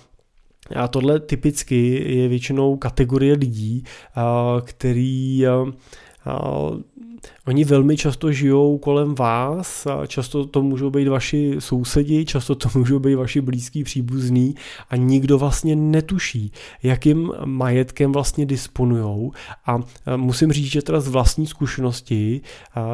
a 0.75 0.87
tohle 0.87 1.19
typicky 1.19 2.03
je 2.17 2.27
většinou 2.27 2.77
kategorie 2.77 3.33
lidí, 3.33 3.83
který 4.65 5.45
Oni 7.47 7.63
velmi 7.63 7.97
často 7.97 8.31
žijou 8.31 8.77
kolem 8.77 9.15
vás, 9.15 9.87
a 9.87 10.05
často 10.05 10.45
to 10.45 10.61
můžou 10.61 10.89
být 10.89 11.07
vaši 11.07 11.55
sousedi, 11.59 12.25
často 12.25 12.55
to 12.55 12.69
můžou 12.75 12.99
být 12.99 13.15
vaši 13.15 13.41
blízký 13.41 13.83
příbuzní 13.83 14.55
a 14.89 14.95
nikdo 14.95 15.37
vlastně 15.37 15.75
netuší, 15.75 16.51
jakým 16.83 17.31
majetkem 17.45 18.11
vlastně 18.11 18.45
disponujou 18.45 19.31
a 19.65 19.79
musím 20.15 20.51
říct, 20.51 20.71
že 20.71 20.81
teda 20.81 20.99
z 20.99 21.07
vlastní 21.07 21.47
zkušenosti 21.47 22.41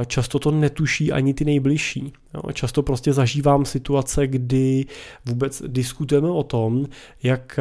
často 0.07 0.39
to 0.39 0.51
netuší 0.51 1.11
ani 1.11 1.33
ty 1.33 1.45
nejbližší. 1.45 2.13
Často 2.53 2.83
prostě 2.83 3.13
zažívám 3.13 3.65
situace, 3.65 4.27
kdy 4.27 4.85
vůbec 5.25 5.63
diskutujeme 5.67 6.29
o 6.29 6.43
tom, 6.43 6.85
jak, 7.23 7.59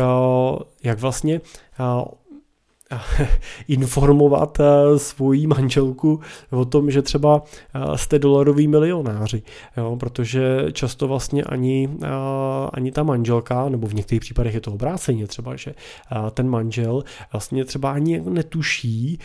jak 0.83 1.01
vlastně 1.01 1.41
informovat 3.69 4.61
eh, 4.61 4.99
svoji 4.99 5.47
manželku 5.47 6.21
o 6.51 6.65
tom, 6.65 6.91
že 6.91 7.03
třeba 7.03 7.43
eh, 7.75 7.99
jste 7.99 8.19
dolaroví 8.19 8.69
milionáři, 8.69 9.43
jo, 9.77 9.97
protože 10.01 10.67
často 10.73 11.09
vlastně 11.09 11.45
ani, 11.45 11.89
eh, 12.03 12.09
ani 12.73 12.93
ta 12.93 13.03
manželka, 13.03 13.69
nebo 13.69 13.87
v 13.87 13.95
některých 13.95 14.21
případech 14.21 14.55
je 14.55 14.61
to 14.61 14.73
obráceně 14.73 15.27
třeba, 15.27 15.57
že 15.57 15.75
ten 16.31 16.49
manžel 16.49 17.05
vlastně 17.33 17.65
třeba 17.65 17.93
ani 17.93 18.21
netuší, 18.21 19.19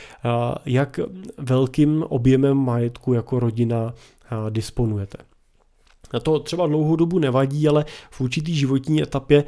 jak 0.66 1.00
velkým 1.38 2.04
objemem 2.10 2.58
majetku 2.58 3.14
jako 3.14 3.40
rodina 3.40 3.94
disponujete. 4.50 5.29
To 6.22 6.40
třeba 6.40 6.68
dlouhou 6.68 6.96
dobu 6.96 7.20
nevadí, 7.20 7.68
ale 7.68 7.86
v 8.12 8.22
určitý 8.22 8.56
životní 8.56 9.02
etapě, 9.02 9.44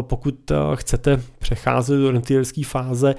pokud 0.00 0.52
chcete 0.74 1.22
přecházet 1.38 2.00
do 2.00 2.10
rentierské 2.10 2.64
fáze, 2.64 3.14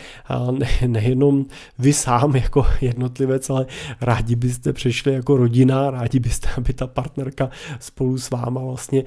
nejenom 0.88 1.46
vy 1.80 1.94
sám 1.94 2.36
jako 2.36 2.66
jednotlivec, 2.82 3.50
ale 3.50 3.66
rádi 4.02 4.36
byste 4.36 4.74
přešli 4.74 5.14
jako 5.14 5.38
rodina, 5.38 5.92
rádi 5.92 6.20
byste, 6.20 6.50
aby 6.58 6.74
ta 6.74 6.88
partnerka 6.88 7.50
spolu 7.80 8.18
s 8.18 8.30
váma 8.30 8.62
vlastně 8.62 9.04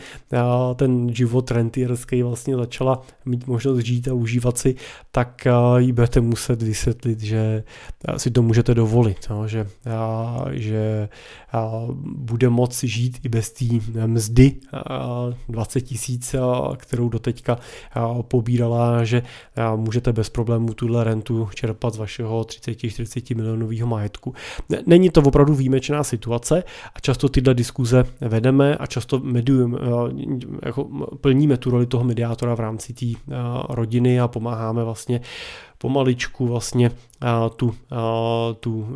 ten 0.77 1.15
život 1.15 1.51
rentierský 1.51 2.23
vlastně 2.23 2.57
začala 2.57 3.03
mít 3.25 3.47
možnost 3.47 3.79
žít 3.79 4.09
a 4.09 4.15
užívat 4.15 4.59
si, 4.59 4.75
tak 5.11 5.47
jí 5.77 5.93
budete 5.93 6.21
muset 6.21 6.63
vysvětlit, 6.63 7.21
že 7.21 7.65
si 8.17 8.31
to 8.31 8.43
můžete 8.43 8.75
dovolit, 8.75 9.29
že, 9.47 9.67
že 10.51 11.09
bude 12.03 12.49
moci 12.49 12.89
žít 12.89 13.19
i 13.23 13.29
bez 13.29 13.51
té 13.51 13.68
mzdy 14.07 14.55
20 15.49 15.81
tisíc, 15.81 16.35
kterou 16.77 17.09
doteďka 17.09 17.59
pobírala, 18.23 19.05
že 19.05 19.23
můžete 19.77 20.13
bez 20.13 20.31
problémů 20.31 20.75
tuhle 20.75 21.05
rentu 21.05 21.49
čerpat 21.55 21.95
z 21.95 21.99
vašeho 21.99 22.43
30-40 22.43 23.37
milionového 23.37 23.87
majetku. 23.87 24.35
Není 24.87 25.11
to 25.11 25.21
opravdu 25.21 25.55
výjimečná 25.55 26.05
situace 26.05 26.65
a 26.95 27.01
často 27.01 27.29
tyhle 27.29 27.55
diskuze 27.55 28.05
vedeme 28.21 28.77
a 28.77 28.87
často 28.87 29.19
mediujeme, 29.19 29.79
jako 30.63 30.85
plníme 31.21 31.57
tu 31.57 31.71
roli 31.71 31.87
toho 31.87 32.05
mediátora 32.05 32.55
v 32.55 32.61
rámci 32.61 32.93
té 32.93 33.07
rodiny 33.69 34.21
a 34.21 34.29
pomáháme 34.29 34.85
vlastně 34.85 35.21
pomaličku 35.79 36.47
vlastně 36.47 36.91
tu, 37.57 37.75
tu, 38.61 38.89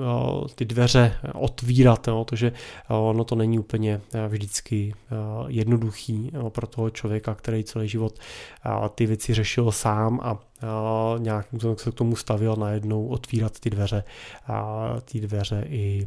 ty 0.54 0.64
dveře 0.64 1.16
otvírat, 1.34 2.08
jo, 2.08 2.24
protože 2.24 2.52
ono 2.88 3.24
to 3.24 3.34
není 3.34 3.58
úplně 3.58 4.00
vždycky 4.28 4.94
jednoduchý 5.46 6.32
pro 6.48 6.66
toho 6.66 6.90
člověka, 6.90 7.34
který 7.34 7.64
celý 7.64 7.88
život 7.88 8.18
ty 8.94 9.06
věci 9.06 9.34
řešil 9.34 9.72
sám 9.72 10.20
a 10.22 10.38
nějakým 11.18 11.58
způsobem 11.58 11.76
se 11.78 11.90
k 11.90 11.94
tomu 11.94 12.16
stavil 12.16 12.56
najednou 12.56 13.06
otvírat 13.06 13.60
ty 13.60 13.70
dveře, 13.70 14.04
ty 15.04 15.20
dveře 15.20 15.64
i 15.68 16.06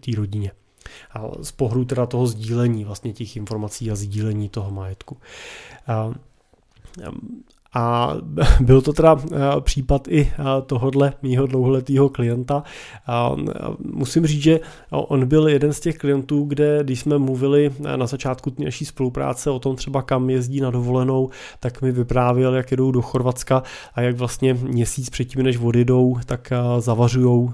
té 0.00 0.16
rodině. 0.16 0.50
A 1.12 1.22
z 1.42 1.52
pohledu 1.52 1.84
teda 1.84 2.06
toho 2.06 2.26
sdílení 2.26 2.84
vlastně 2.84 3.12
těch 3.12 3.36
informací 3.36 3.90
a 3.90 3.96
sdílení 3.96 4.48
toho 4.48 4.70
majetku. 4.70 5.16
A 7.74 8.14
byl 8.60 8.82
to 8.82 8.92
teda 8.92 9.16
eh, 9.16 9.36
případ 9.60 10.08
i 10.08 10.20
eh, 10.20 10.44
tohohle 10.66 11.12
mýho 11.22 11.46
dlouholetého 11.46 12.08
klienta. 12.08 12.62
A 13.06 13.36
musím 13.92 14.26
říct, 14.26 14.42
že 14.42 14.60
on 14.90 15.26
byl 15.26 15.48
jeden 15.48 15.72
z 15.72 15.80
těch 15.80 15.98
klientů, 15.98 16.44
kde 16.44 16.78
když 16.82 17.00
jsme 17.00 17.18
mluvili 17.18 17.70
eh, 17.84 17.96
na 17.96 18.06
začátku 18.06 18.52
naší 18.58 18.84
spolupráce 18.84 19.50
o 19.50 19.58
tom 19.58 19.76
třeba 19.76 20.02
kam 20.02 20.30
jezdí 20.30 20.60
na 20.60 20.70
dovolenou, 20.70 21.30
tak 21.60 21.82
mi 21.82 21.92
vyprávěl, 21.92 22.54
jak 22.54 22.70
jedou 22.70 22.90
do 22.90 23.02
Chorvatska 23.02 23.62
a 23.94 24.00
jak 24.00 24.16
vlastně 24.16 24.54
měsíc 24.54 25.10
předtím, 25.10 25.42
než 25.42 25.58
odjedou, 25.58 26.16
tak 26.26 26.52
zavařují 26.78 27.50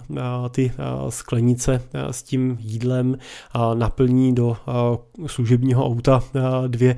ty 0.51 0.73
sklenice 1.09 1.83
s 2.11 2.23
tím 2.23 2.57
jídlem, 2.61 3.19
a 3.53 3.75
naplní 3.75 4.35
do 4.35 4.57
služebního 5.27 5.87
auta 5.87 6.23
dvě, 6.67 6.97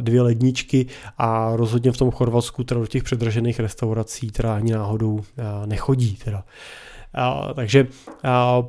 dvě 0.00 0.22
ledničky 0.22 0.86
a 1.18 1.56
rozhodně 1.56 1.92
v 1.92 1.96
tom 1.96 2.10
Chorvatsku 2.10 2.35
Chorvatsku 2.36 2.64
teda 2.64 2.80
do 2.80 2.86
těch 2.86 3.02
předražených 3.02 3.60
restaurací 3.60 4.30
teda 4.30 4.54
ani 4.54 4.72
náhodou 4.72 5.20
nechodí. 5.66 6.16
Teda. 6.24 6.44
A, 7.14 7.54
takže 7.54 7.86
a, 8.24 8.62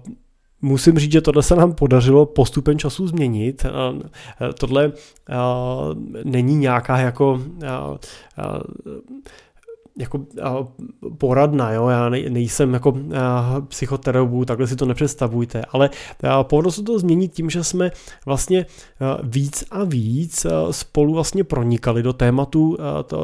Musím 0.62 1.00
říct, 1.00 1.12
že 1.12 1.22
tohle 1.22 1.44
se 1.44 1.56
nám 1.56 1.74
podařilo 1.74 2.26
postupem 2.26 2.80
času 2.80 3.08
změnit. 3.08 3.66
Tohle 4.60 4.92
není 6.24 6.56
nějaká 6.56 6.98
jako 6.98 7.42
jako 10.00 10.26
poradna, 11.18 11.72
jo? 11.72 11.88
já 11.88 12.10
nejsem 12.10 12.74
jako 12.74 12.94
psychoterapeut, 13.68 14.48
takhle 14.48 14.68
si 14.68 14.76
to 14.76 14.86
nepředstavujte, 14.86 15.62
ale 15.72 15.90
povedlo 16.44 16.72
se 16.72 16.84
to 16.84 17.00
změnit 17.00 17.34
tím, 17.34 17.50
že 17.50 17.64
jsme 17.64 17.92
vlastně 18.26 18.66
víc 19.24 19.64
a 19.72 19.84
víc 19.84 20.46
spolu 20.72 21.14
vlastně 21.14 21.44
pronikali 21.44 22.04
do 22.04 22.14
tématu 22.14 22.78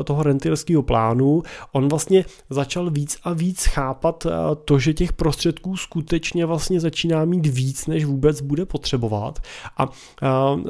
toho 0.04 0.24
rentierského 0.24 0.84
plánu. 0.84 1.44
On 1.72 1.90
vlastně 1.90 2.26
začal 2.50 2.90
víc 2.90 3.18
a 3.24 3.34
víc 3.34 3.66
chápat 3.66 4.28
to, 4.66 4.80
že 4.80 4.94
těch 4.94 5.14
prostředků 5.14 5.78
skutečně 5.78 6.46
vlastně 6.46 6.80
začíná 6.80 7.26
mít 7.26 7.46
víc, 7.46 7.88
než 7.88 8.06
vůbec 8.06 8.42
bude 8.42 8.66
potřebovat 8.66 9.40
a 9.78 9.90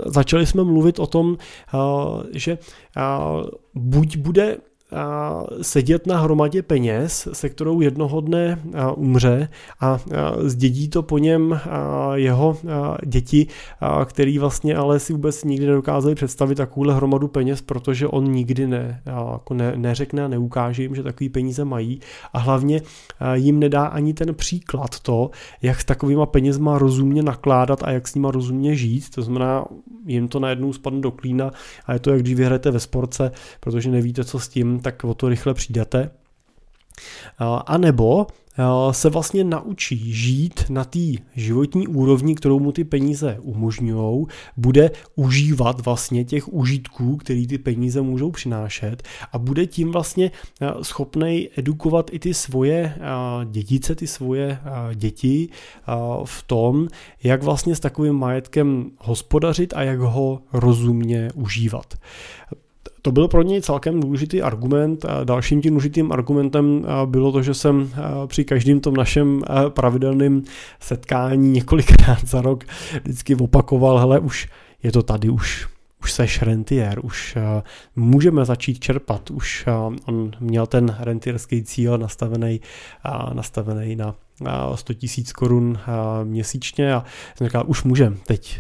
začali 0.06 0.46
jsme 0.46 0.63
mluvit 0.63 1.00
o 1.00 1.08
tom, 1.08 1.38
že 2.34 2.58
buď 3.74 4.18
bude 4.18 4.58
sedět 5.62 6.08
na 6.08 6.19
hromadě 6.19 6.62
peněz, 6.62 7.27
se 7.34 7.49
kterou 7.49 7.82
jednoho 7.82 8.21
dne 8.21 8.60
umře 8.95 9.47
a 9.79 9.99
zdědí 10.41 10.89
to 10.89 11.03
po 11.03 11.17
něm 11.17 11.60
jeho 12.13 12.58
děti, 13.06 13.47
který 14.06 14.39
vlastně 14.39 14.75
ale 14.75 14.99
si 14.99 15.13
vůbec 15.13 15.43
nikdy 15.43 15.65
nedokázali 15.67 16.15
představit 16.15 16.56
takovouhle 16.56 16.95
hromadu 16.95 17.27
peněz, 17.27 17.62
protože 17.62 18.08
on 18.08 18.32
nikdy 18.32 18.67
ne, 18.67 19.01
jako 19.06 19.53
ne, 19.53 19.73
neřekne 19.75 20.25
a 20.25 20.27
neukáže 20.27 20.82
jim, 20.82 20.95
že 20.95 21.03
takový 21.03 21.29
peníze 21.29 21.65
mají. 21.65 21.99
A 22.34 22.39
hlavně 22.39 22.82
jim 23.34 23.60
nedá 23.60 23.86
ani 23.86 24.13
ten 24.13 24.36
příklad 24.36 24.99
to, 24.99 25.29
jak 25.62 25.82
s 25.82 25.86
takovýma 25.86 26.25
penězma 26.25 26.77
rozumně 26.77 27.23
nakládat 27.23 27.84
a 27.84 27.91
jak 27.91 28.08
s 28.08 28.15
nima 28.15 28.32
rozumně 28.32 28.75
žít, 28.75 29.10
to 29.10 29.21
znamená, 29.21 29.65
jim 30.06 30.27
to 30.27 30.39
najednou 30.39 30.73
spadne 30.73 31.01
do 31.01 31.12
klína 31.12 31.51
a 31.86 31.93
je 31.93 31.99
to, 31.99 32.12
jak 32.12 32.21
když 32.21 32.36
vyhrajete 32.36 32.71
ve 32.71 32.79
sportce, 32.79 33.32
protože 33.60 33.89
nevíte, 33.89 34.23
co 34.23 34.39
s 34.39 34.47
tím, 34.47 34.79
tak 34.84 35.04
o 35.04 35.13
to 35.13 35.30
rychle 35.30 35.54
přijdete. 35.54 36.12
A 37.65 37.78
nebo 37.78 38.28
se 38.91 39.10
vlastně 39.10 39.43
naučí 39.43 40.13
žít 40.13 40.65
na 40.69 40.84
té 40.84 41.00
životní 41.36 41.88
úrovni, 41.88 42.36
kterou 42.36 42.60
mu 42.60 42.72
ty 42.72 42.84
peníze 42.84 43.38
umožňují, 43.41 44.26
bude 44.58 44.91
užívat 45.15 45.86
vlastně 45.86 46.26
těch 46.26 46.54
užitků, 46.54 47.17
který 47.17 47.48
ty 47.48 47.58
peníze 47.58 48.02
můžou 48.02 48.32
přinášet 48.32 49.04
a 49.32 49.38
bude 49.38 49.65
tím 49.65 49.91
vlastně 49.91 50.32
schopný 50.82 51.50
edukovat 51.58 52.10
i 52.13 52.19
ty 52.19 52.34
svoje 52.34 52.96
dědice, 53.46 53.96
ty 53.96 54.08
svoje 54.08 54.60
děti 54.93 55.50
v 56.26 56.43
tom, 56.43 56.88
jak 57.24 57.43
vlastně 57.43 57.76
s 57.76 57.80
takovým 57.80 58.15
majetkem 58.15 58.91
hospodařit 58.98 59.74
a 59.74 59.84
jak 59.84 60.00
ho 60.00 60.41
rozumně 60.54 61.30
užívat. 61.36 61.93
To 63.06 63.12
byl 63.12 63.28
pro 63.28 63.42
něj 63.42 63.62
celkem 63.62 64.00
důležitý 64.00 64.42
argument. 64.42 65.06
Dalším 65.24 65.62
tím 65.62 65.72
důležitým 65.72 66.12
argumentem 66.12 66.86
bylo 67.06 67.32
to, 67.32 67.42
že 67.42 67.54
jsem 67.54 67.89
při 68.28 68.46
každém 68.46 68.80
tom 68.80 68.94
našem 68.94 69.42
pravidelném 69.70 70.44
setkání 70.80 71.52
několikrát 71.52 72.26
za 72.26 72.42
rok 72.42 72.63
vždycky 73.04 73.36
opakoval, 73.36 73.98
hele, 73.98 74.20
už 74.20 74.48
je 74.84 74.92
to 74.92 75.04
tady, 75.04 75.30
už 75.30 75.68
už 76.04 76.12
seš 76.12 76.42
rentier, 76.42 77.00
už 77.04 77.38
můžeme 77.96 78.46
začít 78.46 78.80
čerpat, 78.80 79.32
už 79.32 79.66
on 80.06 80.32
měl 80.39 80.68
ten 80.68 80.96
rentierský 81.00 81.63
cíl 81.63 81.98
nastavený, 81.98 82.62
nastavený 83.34 83.96
na 83.96 84.16
100 84.76 84.94
000 84.94 85.26
korun 85.36 85.80
měsíčně 86.24 86.94
a 86.94 87.04
jsem 87.36 87.48
říkal, 87.48 87.63
už 87.68 87.84
můžeme, 87.84 88.16
teď 88.28 88.60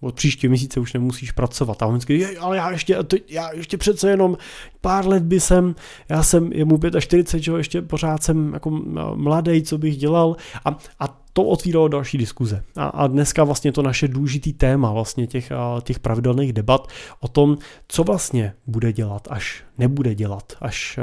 od 0.00 0.14
příští 0.14 0.48
měsíce 0.48 0.80
už 0.80 0.92
nemusíš 0.92 1.32
pracovat. 1.32 1.82
A 1.82 1.86
on 1.86 2.00
říká, 2.00 2.40
ale 2.40 2.56
já 2.56 2.70
ještě, 2.70 2.98
já 3.28 3.52
ještě 3.52 3.78
přece 3.78 4.10
jenom 4.10 4.36
pár 4.80 5.08
let 5.08 5.22
by 5.22 5.40
jsem, 5.40 5.74
já 6.08 6.22
jsem, 6.22 6.52
je 6.52 6.64
mu 6.64 6.80
45, 7.00 7.42
že 7.42 7.52
ještě 7.52 7.82
pořád 7.82 8.22
jsem 8.22 8.52
jako 8.54 8.70
mladý, 9.14 9.62
co 9.62 9.78
bych 9.78 9.96
dělal 9.96 10.36
a, 10.64 10.78
a 11.00 11.25
to 11.36 11.44
otvíralo 11.44 11.88
další 11.88 12.18
diskuze. 12.18 12.62
A, 12.76 12.86
a 12.86 13.06
dneska 13.06 13.44
vlastně 13.44 13.72
to 13.72 13.82
naše 13.82 14.08
důležitý 14.08 14.52
téma 14.52 14.92
vlastně 14.92 15.26
těch, 15.26 15.52
těch 15.82 15.98
pravidelných 15.98 16.52
debat 16.52 16.88
o 17.20 17.28
tom, 17.28 17.58
co 17.88 18.04
vlastně 18.04 18.54
bude 18.66 18.92
dělat, 18.92 19.28
až 19.30 19.64
nebude 19.78 20.14
dělat, 20.14 20.52
až 20.60 20.98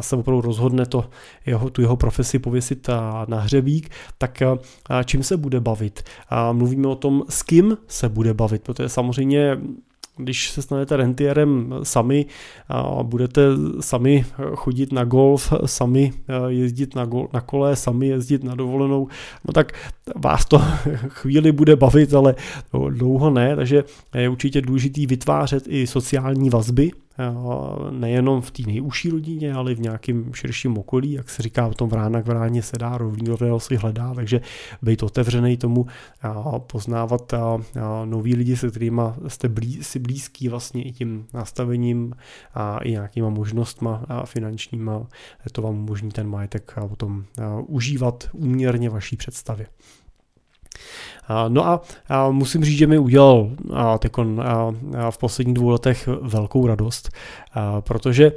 se 0.00 0.16
opravdu 0.16 0.40
rozhodne 0.40 0.86
to 0.86 1.04
jeho, 1.46 1.70
tu 1.70 1.82
jeho 1.82 1.96
profesi 1.96 2.38
pověsit 2.38 2.88
na 3.26 3.40
hřebík, 3.40 3.90
tak 4.18 4.42
čím 5.04 5.22
se 5.22 5.36
bude 5.36 5.60
bavit. 5.60 6.02
A 6.28 6.52
mluvíme 6.52 6.88
o 6.88 6.94
tom, 6.94 7.22
s 7.28 7.42
kým 7.42 7.76
se 7.86 8.08
bude 8.08 8.34
bavit, 8.34 8.62
protože 8.62 8.88
samozřejmě 8.88 9.58
když 10.22 10.50
se 10.50 10.62
stanete 10.62 10.96
rentierem 10.96 11.74
sami 11.82 12.26
a 12.68 13.02
budete 13.02 13.42
sami 13.80 14.24
chodit 14.54 14.92
na 14.92 15.04
golf, 15.04 15.52
sami 15.66 16.12
jezdit 16.48 16.94
na, 16.94 17.04
gol, 17.04 17.28
na 17.32 17.40
kole, 17.40 17.76
sami 17.76 18.06
jezdit 18.06 18.44
na 18.44 18.54
dovolenou, 18.54 19.08
no 19.44 19.52
tak 19.52 19.72
vás 20.16 20.44
to 20.44 20.58
chvíli 21.08 21.52
bude 21.52 21.76
bavit, 21.76 22.14
ale 22.14 22.34
dlouho 22.90 23.30
ne, 23.30 23.56
takže 23.56 23.84
je 24.14 24.28
určitě 24.28 24.60
důležitý 24.60 25.06
vytvářet 25.06 25.64
i 25.68 25.86
sociální 25.86 26.50
vazby 26.50 26.90
nejenom 27.90 28.40
v 28.40 28.50
té 28.50 28.62
nejužší 28.66 29.10
rodině, 29.10 29.54
ale 29.54 29.74
v 29.74 29.80
nějakém 29.80 30.34
širším 30.34 30.78
okolí, 30.78 31.12
jak 31.12 31.30
se 31.30 31.42
říká, 31.42 31.66
o 31.66 31.74
tom 31.74 31.88
vrána 31.88 32.22
k 32.22 32.26
vráně 32.26 32.62
se 32.62 32.78
dá, 32.78 32.98
rovný 32.98 33.26
rovného 33.28 33.60
si 33.60 33.76
hledá, 33.76 34.14
takže 34.14 34.40
být 34.82 35.02
otevřený 35.02 35.56
tomu, 35.56 35.86
poznávat 36.58 37.32
nový 38.04 38.34
lidi, 38.34 38.56
se 38.56 38.70
kterými 38.70 39.02
jste 39.28 39.48
blí, 39.48 39.82
si 39.82 39.98
blízký 39.98 40.48
vlastně 40.48 40.82
i 40.82 40.92
tím 40.92 41.26
nastavením 41.34 42.14
a 42.54 42.78
i 42.78 42.90
nějakýma 42.90 43.28
možnostma 43.28 44.06
finančníma, 44.24 45.06
to 45.52 45.62
vám 45.62 45.74
umožní 45.74 46.10
ten 46.10 46.28
majetek 46.28 46.74
potom 46.88 47.24
užívat 47.66 48.28
úměrně 48.32 48.90
vaší 48.90 49.16
představě. 49.16 49.66
No 51.48 51.66
a, 51.66 51.80
musím 52.30 52.64
říct, 52.64 52.78
že 52.78 52.86
mi 52.86 52.98
udělal 52.98 53.50
v 55.10 55.18
posledních 55.18 55.54
dvou 55.54 55.68
letech 55.68 56.08
velkou 56.22 56.66
radost, 56.66 57.10
protože 57.80 58.32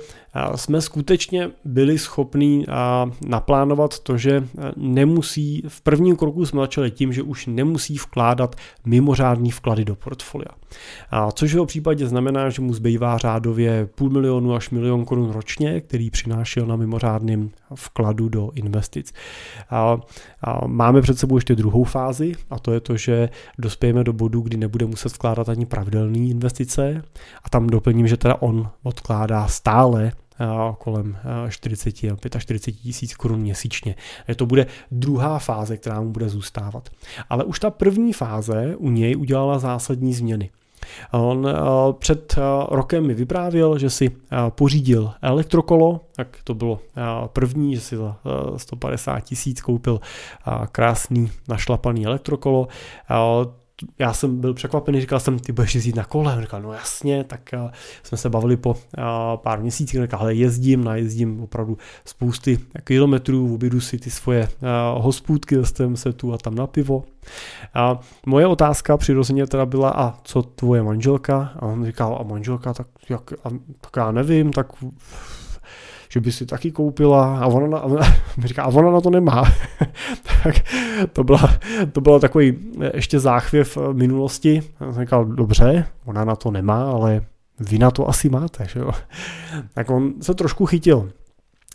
jsme 0.55 0.81
skutečně 0.81 1.49
byli 1.65 1.97
schopní 1.97 2.65
naplánovat 3.27 3.99
to, 3.99 4.17
že 4.17 4.47
nemusí, 4.77 5.63
v 5.67 5.81
prvním 5.81 6.15
kroku 6.15 6.45
jsme 6.45 6.61
začali 6.61 6.91
tím, 6.91 7.13
že 7.13 7.23
už 7.23 7.47
nemusí 7.47 7.97
vkládat 7.97 8.55
mimořádný 8.85 9.51
vklady 9.51 9.85
do 9.85 9.95
portfolia. 9.95 10.49
Což 11.33 11.51
v 11.51 11.53
jeho 11.53 11.65
případě 11.65 12.07
znamená, 12.07 12.49
že 12.49 12.61
mu 12.61 12.73
zbývá 12.73 13.17
řádově 13.17 13.89
půl 13.95 14.09
milionu 14.09 14.55
až 14.55 14.69
milion 14.69 15.05
korun 15.05 15.31
ročně, 15.31 15.81
který 15.81 16.09
přinášel 16.09 16.65
na 16.65 16.75
mimořádným 16.75 17.51
vkladu 17.75 18.29
do 18.29 18.51
investic. 18.55 19.13
Máme 20.65 21.01
před 21.01 21.19
sebou 21.19 21.37
ještě 21.37 21.55
druhou 21.55 21.83
fázi 21.83 22.31
a 22.49 22.59
to 22.59 22.73
je 22.73 22.79
to, 22.79 22.97
že 22.97 23.29
dospějeme 23.57 24.03
do 24.03 24.13
bodu, 24.13 24.41
kdy 24.41 24.57
nebude 24.57 24.85
muset 24.85 25.13
vkládat 25.13 25.49
ani 25.49 25.65
pravidelné 25.65 26.17
investice 26.17 27.03
a 27.43 27.49
tam 27.49 27.67
doplním, 27.67 28.07
že 28.07 28.17
teda 28.17 28.35
on 28.41 28.69
odkládá 28.83 29.47
stále 29.47 30.11
kolem 30.77 31.17
40 31.49 31.91
45 32.39 32.81
tisíc 32.81 33.15
korun 33.15 33.39
měsíčně. 33.39 33.95
To 34.35 34.45
bude 34.45 34.65
druhá 34.91 35.39
fáze, 35.39 35.77
která 35.77 36.01
mu 36.01 36.09
bude 36.09 36.29
zůstávat. 36.29 36.89
Ale 37.29 37.43
už 37.43 37.59
ta 37.59 37.69
první 37.69 38.13
fáze 38.13 38.75
u 38.75 38.89
něj 38.89 39.17
udělala 39.17 39.59
zásadní 39.59 40.13
změny. 40.13 40.49
On 41.11 41.47
před 41.99 42.35
rokem 42.69 43.07
mi 43.07 43.13
vyprávěl, 43.13 43.77
že 43.77 43.89
si 43.89 44.11
pořídil 44.49 45.11
elektrokolo, 45.21 46.01
tak 46.15 46.37
to 46.43 46.53
bylo 46.53 46.79
první, 47.27 47.75
že 47.75 47.81
si 47.81 47.97
za 47.97 48.17
150 48.57 49.19
tisíc 49.19 49.61
koupil 49.61 49.99
krásný 50.71 51.31
našlapaný 51.47 52.05
elektrokolo 52.05 52.67
já 53.99 54.13
jsem 54.13 54.41
byl 54.41 54.53
překvapený, 54.53 55.01
říkal 55.01 55.19
jsem, 55.19 55.39
ty 55.39 55.51
budeš 55.51 55.75
jezdit 55.75 55.95
na 55.95 56.03
kole? 56.05 56.37
Říkal, 56.41 56.61
no 56.61 56.73
jasně, 56.73 57.23
tak 57.23 57.41
uh, 57.53 57.69
jsme 58.03 58.17
se 58.17 58.29
bavili 58.29 58.57
po 58.57 58.69
uh, 58.69 58.75
pár 59.35 59.61
měsících, 59.61 60.01
říkal, 60.01 60.19
ale 60.19 60.33
jezdím, 60.33 60.83
najezdím 60.83 61.43
opravdu 61.43 61.77
spousty 62.05 62.59
kilometrů, 62.83 63.53
objedu 63.53 63.81
si 63.81 63.97
ty 63.97 64.09
svoje 64.09 64.41
uh, 64.95 65.03
hospůdky 65.03 65.57
ve 65.57 65.95
se 65.95 66.13
tu 66.13 66.33
a 66.33 66.37
tam 66.37 66.55
na 66.55 66.67
pivo. 66.67 67.03
A 67.73 67.99
moje 68.25 68.47
otázka 68.47 68.97
přirozeně 68.97 69.47
teda 69.47 69.65
byla, 69.65 69.89
a 69.89 70.13
co 70.23 70.41
tvoje 70.41 70.83
manželka? 70.83 71.53
A 71.55 71.61
on 71.61 71.85
říkal, 71.85 72.17
a 72.19 72.23
manželka, 72.23 72.73
tak, 72.73 72.87
jak, 73.09 73.33
a, 73.33 73.49
tak 73.81 73.91
já 73.97 74.11
nevím, 74.11 74.53
tak 74.53 74.67
že 76.13 76.19
by 76.19 76.31
si 76.31 76.45
taky 76.45 76.71
koupila 76.71 77.39
a 77.39 77.47
ona, 77.47 77.67
na, 77.67 77.77
a 77.77 77.83
ona 77.83 78.07
mi 78.37 78.47
říká, 78.47 78.63
a 78.63 78.67
ona 78.67 78.91
na 78.91 79.01
to 79.01 79.09
nemá. 79.09 79.43
tak 80.43 80.55
to 81.13 81.23
byla, 81.23 81.53
to 81.91 82.01
byla 82.01 82.19
takový 82.19 82.57
ještě 82.93 83.19
záchvěv 83.19 83.77
minulosti. 83.91 84.61
Já 84.79 84.93
jsem 84.93 85.03
říkal, 85.03 85.25
dobře, 85.25 85.85
ona 86.05 86.25
na 86.25 86.35
to 86.35 86.51
nemá, 86.51 86.91
ale 86.91 87.21
vy 87.59 87.79
na 87.79 87.91
to 87.91 88.09
asi 88.09 88.29
máte. 88.29 88.65
Že 88.67 88.79
jo? 88.79 88.91
Tak 89.73 89.89
on 89.89 90.13
se 90.21 90.33
trošku 90.33 90.65
chytil 90.65 91.09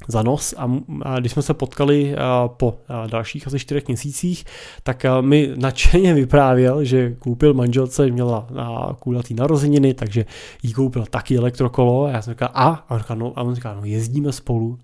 za 0.08 0.22
nos 0.22 0.54
a, 0.56 0.70
když 1.18 1.32
jsme 1.32 1.42
se 1.42 1.54
potkali 1.54 2.14
po 2.46 2.78
dalších 3.06 3.46
asi 3.46 3.58
čtyřech 3.58 3.86
měsících, 3.86 4.44
tak 4.82 5.06
mi 5.20 5.50
nadšeně 5.56 6.14
vyprávěl, 6.14 6.84
že 6.84 7.14
koupil 7.18 7.54
manželce, 7.54 8.10
měla 8.10 8.46
a, 8.56 8.94
kulatý 8.94 9.34
narozeniny, 9.34 9.94
takže 9.94 10.24
jí 10.62 10.72
koupil 10.72 11.04
taky 11.10 11.36
elektrokolo 11.36 12.04
a 12.04 12.10
já 12.10 12.22
jsem 12.22 12.34
říkal, 12.34 12.50
a? 12.54 12.68
A 12.68 12.90
on 12.90 12.98
říkal, 12.98 13.16
no, 13.16 13.32
a 13.36 13.42
on 13.42 13.54
říkal, 13.54 13.76
no 13.76 13.84
jezdíme 13.84 14.32
spolu 14.32 14.78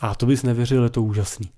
a 0.00 0.14
to 0.14 0.26
bys 0.26 0.42
nevěřil, 0.42 0.82
je 0.82 0.90
to 0.90 1.02
úžasný. 1.02 1.48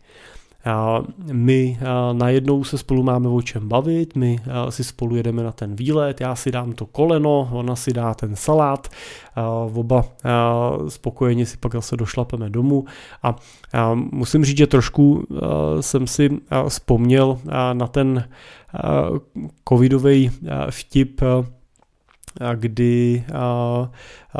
My 1.33 1.79
najednou 2.12 2.64
se 2.64 2.79
spolu 2.79 3.03
máme 3.03 3.29
o 3.29 3.42
čem 3.42 3.68
bavit, 3.68 4.16
my 4.16 4.38
si 4.68 4.85
spolu 4.85 5.16
jedeme 5.16 5.42
na 5.42 5.53
ten 5.53 5.77
výlet, 5.77 6.20
já 6.20 6.35
si 6.35 6.53
dám 6.53 6.72
to 6.72 6.87
koleno, 6.87 7.48
ona 7.53 7.77
si 7.77 7.92
dá 7.92 8.14
ten 8.14 8.37
salát, 8.37 8.88
oba 9.74 10.05
spokojeně 10.88 11.46
si 11.46 11.57
pak 11.57 11.74
zase 11.74 11.96
došlapeme 11.96 12.50
domů. 12.50 12.85
A 13.22 13.37
musím 13.94 14.44
říct, 14.44 14.59
že 14.59 14.66
trošku 14.66 15.27
jsem 15.81 16.06
si 16.06 16.31
vzpomněl 16.69 17.38
na 17.73 17.87
ten 17.87 18.29
covidový 19.69 20.31
vtip 20.71 21.21
kdy 22.54 23.24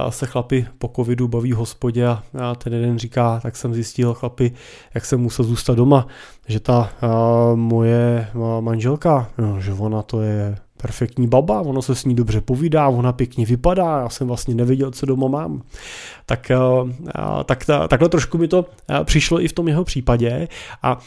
se 0.09 0.27
chlapi 0.27 0.67
po 0.79 0.91
covidu 0.97 1.29
baví 1.29 1.53
v 1.53 1.57
hospodě 1.57 2.07
a 2.07 2.55
ten 2.59 2.73
jeden 2.73 2.99
říká, 2.99 3.41
tak 3.43 3.57
jsem 3.57 3.75
zjistil 3.75 4.15
chlapi, 4.15 4.53
jak 4.95 5.05
jsem 5.05 5.21
musel 5.21 5.45
zůstat 5.45 5.75
doma, 5.75 6.07
že 6.47 6.61
ta 6.61 6.93
moje 7.55 8.29
manželka, 8.61 9.31
no, 9.39 9.61
že 9.61 9.73
ona 9.73 10.03
to 10.03 10.21
je 10.21 10.57
perfektní 10.85 11.27
baba, 11.27 11.61
ono 11.61 11.83
se 11.83 11.95
s 11.95 12.05
ní 12.05 12.15
dobře 12.15 12.41
povídá, 12.41 12.89
ona 12.89 13.13
pěkně 13.13 13.47
vypadá, 13.47 14.01
já 14.01 14.09
jsem 14.09 14.27
vlastně 14.27 14.55
nevěděl, 14.55 14.91
co 14.91 15.07
doma 15.07 15.29
mám. 15.29 15.63
Tak, 16.27 16.51
eh, 16.51 16.59
tak 17.45 17.65
takhle 17.89 18.09
trošku 18.09 18.39
mi 18.39 18.49
to 18.49 18.65
eh, 18.91 19.05
přišlo 19.05 19.41
i 19.41 19.49
v 19.49 19.53
tom 19.53 19.69
jeho 19.69 19.85
případě 19.85 20.49
a 20.83 21.01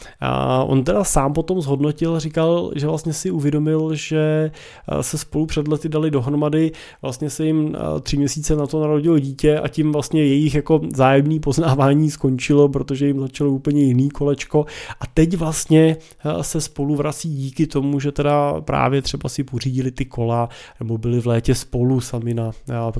on 0.64 0.84
teda 0.84 1.04
sám 1.04 1.34
potom 1.34 1.62
zhodnotil, 1.62 2.20
říkal, 2.20 2.72
že 2.76 2.88
vlastně 2.88 3.14
si 3.14 3.32
uvědomil, 3.32 3.96
že 3.96 4.52
eh, 4.88 5.04
se 5.04 5.18
spolu 5.18 5.46
před 5.46 5.68
lety 5.68 5.90
dali 5.90 6.12
dohromady, 6.12 6.72
vlastně 7.02 7.30
se 7.30 7.46
jim 7.46 7.78
tři 8.02 8.18
měsíce 8.18 8.56
na 8.56 8.68
to 8.68 8.82
narodilo 8.82 9.20
dítě 9.20 9.60
a 9.60 9.68
tím 9.68 9.92
vlastně 9.92 10.26
jejich 10.26 10.56
jako 10.56 10.82
zájemný 10.94 11.40
poznávání 11.40 12.12
skončilo, 12.12 12.70
protože 12.70 13.08
jim 13.08 13.20
začalo 13.20 13.52
úplně 13.52 13.82
jiný 13.82 14.10
kolečko 14.10 14.66
a 15.00 15.04
teď 15.14 15.38
vlastně 15.38 15.98
se 16.42 16.62
spolu 16.62 16.96
vrací 16.96 17.36
díky 17.36 17.68
tomu, 17.68 18.00
že 18.00 18.12
teda 18.12 18.62
právě 18.62 19.02
třeba 19.02 19.30
si 19.30 19.44
pořídili 19.68 19.92
ty 19.92 20.06
kola, 20.06 20.50
nebo 20.80 20.98
byli 20.98 21.22
v 21.22 21.28
létě 21.28 21.56
spolu 21.56 22.02
sami 22.02 22.34
na 22.34 22.52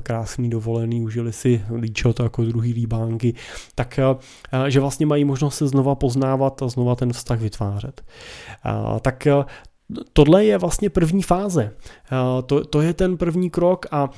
krásný 0.02 0.50
dovolený, 0.50 1.00
užili 1.00 1.32
si 1.32 1.64
líčo 1.76 2.12
to 2.12 2.22
jako 2.22 2.44
druhý 2.44 2.72
líbánky, 2.72 3.34
tak 3.74 4.00
že 4.68 4.80
vlastně 4.80 5.06
mají 5.06 5.24
možnost 5.24 5.56
se 5.56 5.68
znova 5.68 5.94
poznávat 5.94 6.62
a 6.62 6.68
znova 6.68 6.94
ten 6.94 7.12
vztah 7.12 7.40
vytvářet. 7.40 8.02
Tak 9.00 9.28
tohle 10.12 10.44
je 10.44 10.58
vlastně 10.58 10.90
první 10.90 11.22
fáze. 11.22 11.72
To, 12.46 12.64
to 12.64 12.80
je 12.80 12.94
ten 12.94 13.16
první 13.16 13.50
krok 13.50 13.86
a 13.90 14.10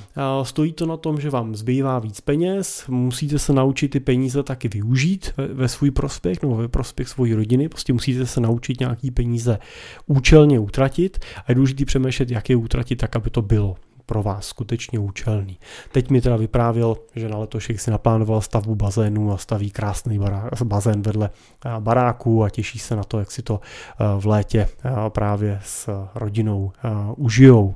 stojí 0.43 0.73
to 0.73 0.85
na 0.85 0.97
tom, 0.97 1.21
že 1.21 1.29
vám 1.29 1.55
zbývá 1.55 1.99
víc 1.99 2.21
peněz, 2.21 2.85
musíte 2.87 3.39
se 3.39 3.53
naučit 3.53 3.87
ty 3.87 3.99
peníze 3.99 4.43
taky 4.43 4.67
využít 4.67 5.33
ve 5.53 5.67
svůj 5.67 5.91
prospěch 5.91 6.41
nebo 6.41 6.55
ve 6.55 6.67
prospěch 6.67 7.07
svojí 7.07 7.33
rodiny, 7.33 7.69
prostě 7.69 7.93
musíte 7.93 8.25
se 8.25 8.41
naučit 8.41 8.79
nějaký 8.79 9.11
peníze 9.11 9.59
účelně 10.05 10.59
utratit 10.59 11.19
a 11.37 11.51
je 11.51 11.55
důležité 11.55 11.85
přemýšlet, 11.85 12.31
jak 12.31 12.49
je 12.49 12.55
utratit 12.55 12.95
tak, 12.95 13.15
aby 13.15 13.29
to 13.29 13.41
bylo 13.41 13.75
pro 14.11 14.23
vás 14.23 14.47
skutečně 14.47 14.99
účelný. 14.99 15.57
Teď 15.91 16.09
mi 16.09 16.21
teda 16.21 16.35
vyprávěl, 16.35 16.97
že 17.15 17.29
na 17.29 17.37
letošek 17.37 17.79
si 17.79 17.91
naplánoval 17.91 18.41
stavbu 18.41 18.75
bazénu 18.75 19.31
a 19.33 19.37
staví 19.37 19.71
krásný 19.71 20.19
barák, 20.19 20.61
bazén 20.63 21.01
vedle 21.01 21.29
eh, 21.65 21.69
baráku 21.79 22.43
a 22.43 22.49
těší 22.49 22.79
se 22.79 22.95
na 22.95 23.03
to, 23.03 23.19
jak 23.19 23.31
si 23.31 23.41
to 23.41 23.59
eh, 23.63 24.05
v 24.19 24.27
létě 24.27 24.67
eh, 24.85 24.91
právě 25.09 25.59
s 25.63 25.89
rodinou 26.15 26.71
užijou. 27.15 27.75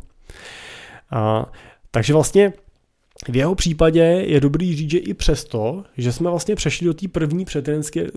Takže 1.92 2.14
vlastně 2.14 2.54
v 3.30 3.36
jeho 3.36 3.56
případě 3.56 4.00
je 4.02 4.40
dobrý 4.40 4.76
říct, 4.76 4.92
že 4.92 4.98
i 4.98 5.14
přesto, 5.14 5.84
že 5.98 6.12
jsme 6.12 6.30
vlastně 6.30 6.56
přešli 6.56 6.88
do 6.88 6.94
té 6.94 7.08
první 7.08 7.46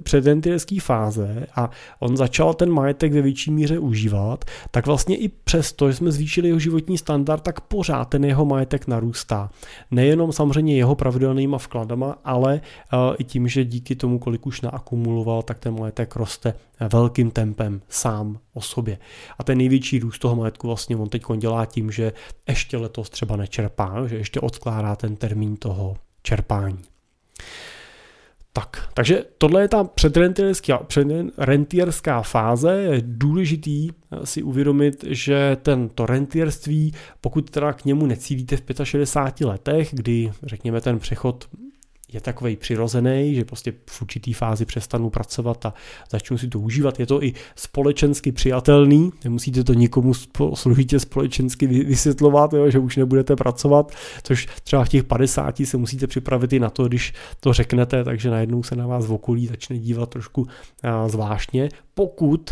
předrentierské 0.02 0.80
fáze 0.80 1.46
a 1.54 1.70
on 2.00 2.16
začal 2.16 2.54
ten 2.54 2.70
majetek 2.70 3.12
ve 3.12 3.22
větší 3.22 3.50
míře 3.50 3.78
užívat, 3.78 4.44
tak 4.70 4.86
vlastně 4.86 5.16
i 5.16 5.28
přesto, 5.28 5.90
že 5.90 5.96
jsme 5.96 6.12
zvýšili 6.12 6.48
jeho 6.48 6.58
životní 6.58 6.98
standard, 6.98 7.42
tak 7.42 7.60
pořád 7.60 8.04
ten 8.04 8.24
jeho 8.24 8.44
majetek 8.44 8.86
narůstá. 8.86 9.50
Nejenom 9.90 10.32
samozřejmě 10.32 10.76
jeho 10.76 10.94
pravidelnýma 10.94 11.58
vkladama, 11.58 12.18
ale 12.24 12.60
uh, 12.92 13.14
i 13.18 13.24
tím, 13.24 13.48
že 13.48 13.64
díky 13.64 13.96
tomu, 13.96 14.18
kolik 14.18 14.46
už 14.46 14.60
naakumuloval, 14.60 15.42
tak 15.42 15.58
ten 15.58 15.78
majetek 15.78 16.16
roste 16.16 16.54
velkým 16.92 17.30
tempem 17.30 17.80
sám 17.88 18.38
o 18.54 18.60
sobě. 18.60 18.98
A 19.38 19.44
ten 19.44 19.58
největší 19.58 19.98
růst 19.98 20.18
toho 20.18 20.36
majetku 20.36 20.66
vlastně 20.66 20.96
on 20.96 21.08
teď 21.08 21.22
dělá 21.36 21.66
tím, 21.66 21.90
že 21.90 22.12
ještě 22.48 22.76
letos 22.76 23.10
třeba 23.10 23.36
nečerpá, 23.36 24.06
že 24.06 24.16
ještě 24.16 24.40
odkládá 24.40 24.96
ten 24.98 25.16
termín 25.16 25.56
toho 25.56 25.96
čerpání. 26.22 26.78
Tak, 28.52 28.90
takže 28.94 29.24
tohle 29.38 29.62
je 29.62 29.68
ta 29.68 29.84
předrentierská 29.84 32.22
fáze. 32.22 32.72
Je 32.72 33.02
důležitý 33.04 33.88
si 34.24 34.42
uvědomit, 34.42 35.04
že 35.08 35.56
tento 35.62 36.06
rentierství, 36.06 36.94
pokud 37.20 37.50
teda 37.50 37.72
k 37.72 37.84
němu 37.84 38.06
necílíte 38.06 38.56
v 38.56 38.62
65 38.84 39.46
letech, 39.46 39.88
kdy 39.92 40.32
řekněme 40.42 40.80
ten 40.80 40.98
přechod 40.98 41.48
je 42.12 42.20
takový 42.20 42.56
přirozený, 42.56 43.34
že 43.34 43.44
prostě 43.44 43.72
v 43.90 44.02
určitý 44.02 44.32
fázi 44.32 44.64
přestanu 44.64 45.10
pracovat 45.10 45.66
a 45.66 45.74
začnu 46.10 46.38
si 46.38 46.48
to 46.48 46.60
užívat. 46.60 47.00
Je 47.00 47.06
to 47.06 47.22
i 47.22 47.32
společensky 47.56 48.32
přijatelný, 48.32 49.10
nemusíte 49.24 49.64
to 49.64 49.74
nikomu 49.74 50.12
složitě 50.54 51.00
společensky 51.00 51.66
vysvětlovat, 51.66 52.52
jo, 52.52 52.70
že 52.70 52.78
už 52.78 52.96
nebudete 52.96 53.36
pracovat, 53.36 53.92
což 54.22 54.48
třeba 54.62 54.84
v 54.84 54.88
těch 54.88 55.04
50 55.04 55.60
se 55.64 55.76
musíte 55.76 56.06
připravit 56.06 56.52
i 56.52 56.60
na 56.60 56.70
to, 56.70 56.88
když 56.88 57.12
to 57.40 57.52
řeknete, 57.52 58.04
takže 58.04 58.30
najednou 58.30 58.62
se 58.62 58.76
na 58.76 58.86
vás 58.86 59.06
v 59.06 59.12
okolí 59.12 59.46
začne 59.46 59.78
dívat 59.78 60.10
trošku 60.10 60.46
zvláštně. 61.06 61.68
Pokud 61.94 62.50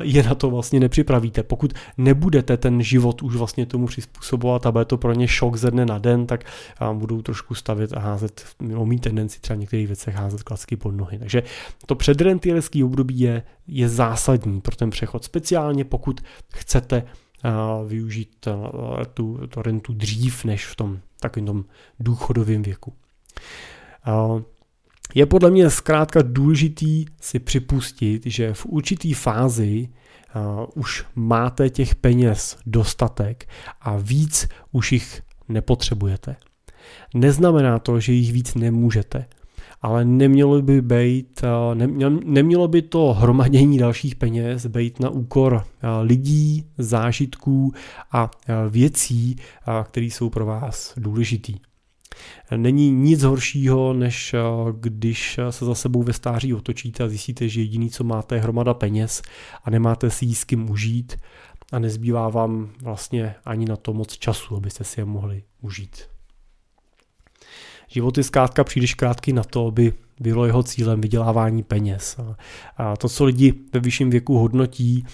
je 0.00 0.22
na 0.22 0.34
to 0.34 0.50
vlastně 0.50 0.80
nepřipravíte. 0.80 1.42
Pokud 1.42 1.72
nebudete 1.98 2.56
ten 2.56 2.82
život 2.82 3.22
už 3.22 3.36
vlastně 3.36 3.66
tomu 3.66 3.86
přizpůsobovat 3.86 4.66
a 4.66 4.72
bude 4.72 4.84
to 4.84 4.98
pro 4.98 5.12
ně 5.12 5.28
šok 5.28 5.56
ze 5.56 5.70
dne 5.70 5.86
na 5.86 5.98
den, 5.98 6.26
tak 6.26 6.44
budou 6.92 7.22
trošku 7.22 7.54
stavit 7.54 7.92
a 7.92 8.00
házet, 8.00 8.46
mimo 8.60 8.86
mít 8.86 8.98
tendenci 8.98 9.40
třeba 9.40 9.56
některých 9.56 9.86
věcech 9.86 10.14
házet 10.14 10.42
klacky 10.42 10.76
pod 10.76 10.90
nohy. 10.90 11.18
Takže 11.18 11.42
to 11.86 11.94
předrentierský 11.94 12.84
období 12.84 13.20
je, 13.20 13.42
je 13.66 13.88
zásadní 13.88 14.60
pro 14.60 14.76
ten 14.76 14.90
přechod, 14.90 15.24
speciálně 15.24 15.84
pokud 15.84 16.20
chcete 16.52 17.04
využít 17.86 18.48
tu, 19.14 19.40
tu 19.48 19.62
rentu 19.62 19.92
dřív 19.92 20.44
než 20.44 20.66
v 20.66 20.76
tom 20.76 20.98
takovém 21.20 21.46
tom 21.46 21.64
důchodovém 22.00 22.62
věku. 22.62 22.92
Je 25.14 25.26
podle 25.26 25.50
mě 25.50 25.70
zkrátka 25.70 26.22
důležitý 26.22 27.04
si 27.20 27.38
připustit, 27.38 28.22
že 28.26 28.54
v 28.54 28.66
určitý 28.66 29.14
fázi 29.14 29.88
uh, 29.88 30.64
už 30.74 31.04
máte 31.14 31.70
těch 31.70 31.94
peněz 31.94 32.58
dostatek 32.66 33.48
a 33.80 33.96
víc 33.96 34.48
už 34.72 34.92
jich 34.92 35.22
nepotřebujete. 35.48 36.36
Neznamená 37.14 37.78
to, 37.78 38.00
že 38.00 38.12
jich 38.12 38.32
víc 38.32 38.54
nemůžete, 38.54 39.26
ale 39.82 40.04
nemělo 40.04 40.62
by 40.62 40.82
být, 40.82 41.42
nemělo 42.24 42.68
by 42.68 42.82
to 42.82 43.12
hromadění 43.12 43.78
dalších 43.78 44.14
peněz 44.14 44.66
být 44.66 45.00
na 45.00 45.10
úkor 45.10 45.64
lidí, 46.02 46.66
zážitků 46.78 47.72
a 48.12 48.30
věcí, 48.68 49.36
které 49.84 50.06
jsou 50.06 50.30
pro 50.30 50.46
vás 50.46 50.94
důležitý. 50.96 51.54
Není 52.56 52.90
nic 52.90 53.22
horšího, 53.22 53.92
než 53.92 54.34
eh, 54.34 54.38
když 54.80 55.40
se 55.50 55.64
za 55.64 55.74
sebou 55.74 56.02
ve 56.02 56.12
stáří 56.12 56.54
otočíte 56.54 57.04
a 57.04 57.08
zjistíte, 57.08 57.48
že 57.48 57.60
jediný, 57.60 57.90
co 57.90 58.04
máte, 58.04 58.34
je 58.34 58.40
hromada 58.40 58.74
peněz 58.74 59.22
a 59.64 59.70
nemáte 59.70 60.10
si 60.10 60.24
jí 60.24 60.34
s 60.34 60.44
kým 60.44 60.70
užít 60.70 61.16
a 61.72 61.78
nezbývá 61.78 62.28
vám 62.28 62.70
vlastně 62.82 63.34
ani 63.44 63.66
na 63.66 63.76
to 63.76 63.92
moc 63.92 64.18
času, 64.18 64.56
abyste 64.56 64.84
si 64.84 65.00
je 65.00 65.04
mohli 65.04 65.42
užít. 65.60 65.96
Život 67.88 68.18
je 68.18 68.24
zkrátka 68.24 68.64
příliš 68.64 68.94
krátký 68.94 69.32
na 69.32 69.44
to, 69.44 69.66
aby 69.66 69.92
bylo 70.20 70.46
jeho 70.46 70.62
cílem 70.62 71.00
vydělávání 71.00 71.62
peněz. 71.62 72.16
A 72.76 72.96
to, 72.96 73.08
co 73.08 73.24
lidi 73.24 73.54
ve 73.72 73.80
vyšším 73.80 74.10
věku 74.10 74.38
hodnotí 74.38 75.04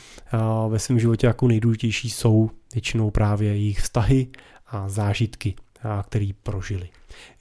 ve 0.69 0.79
svém 0.79 1.01
životě 1.01 1.27
jako 1.27 1.49
nejdůležitější, 1.49 2.11
jsou 2.11 2.51
většinou 2.75 3.11
právě 3.11 3.49
jejich 3.49 3.81
vztahy 3.81 4.27
a 4.67 4.89
zážitky 4.89 5.55
který 6.03 6.33
prožili. 6.33 6.89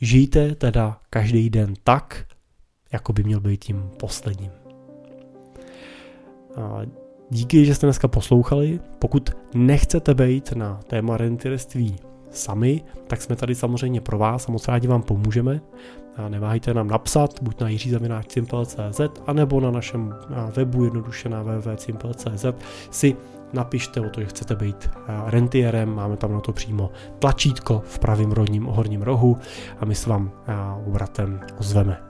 Žijte 0.01 0.55
teda 0.55 0.99
každý 1.09 1.49
den 1.49 1.73
tak, 1.83 2.25
jako 2.93 3.13
by 3.13 3.23
měl 3.23 3.39
být 3.39 3.65
tím 3.65 3.89
posledním. 3.99 4.51
Díky, 7.29 7.65
že 7.65 7.75
jste 7.75 7.87
dneska 7.87 8.07
poslouchali. 8.07 8.79
Pokud 8.99 9.29
nechcete 9.53 10.13
být 10.13 10.51
na 10.51 10.79
téma 10.87 11.17
rentierství 11.17 11.95
sami, 12.31 12.83
tak 13.07 13.21
jsme 13.21 13.35
tady 13.35 13.55
samozřejmě 13.55 14.01
pro 14.01 14.17
vás 14.17 14.49
a 14.49 14.51
moc 14.51 14.67
rádi 14.67 14.87
vám 14.87 15.01
pomůžeme. 15.03 15.61
A 16.15 16.29
neváhejte 16.29 16.73
nám 16.73 16.87
napsat, 16.87 17.41
buď 17.41 17.61
na 17.61 17.69
jiřizavináčsimple.cz, 17.69 19.01
anebo 19.27 19.59
na 19.61 19.71
našem 19.71 20.15
webu 20.55 20.83
jednoduše 20.83 21.29
na 21.29 21.43
www.simple.cz 21.43 22.45
si 22.91 23.15
napište 23.53 24.01
o 24.01 24.09
to, 24.09 24.21
že 24.21 24.27
chcete 24.27 24.55
být 24.55 24.89
rentierem, 25.25 25.95
máme 25.95 26.17
tam 26.17 26.33
na 26.33 26.39
to 26.39 26.53
přímo 26.53 26.91
tlačítko 27.19 27.81
v 27.85 27.99
pravém 27.99 28.31
rodním 28.31 28.63
horním 28.63 29.01
rohu 29.01 29.37
a 29.79 29.85
my 29.85 29.95
se 29.95 30.09
vám 30.09 30.31
obratem 30.85 31.39
ozveme. 31.59 32.07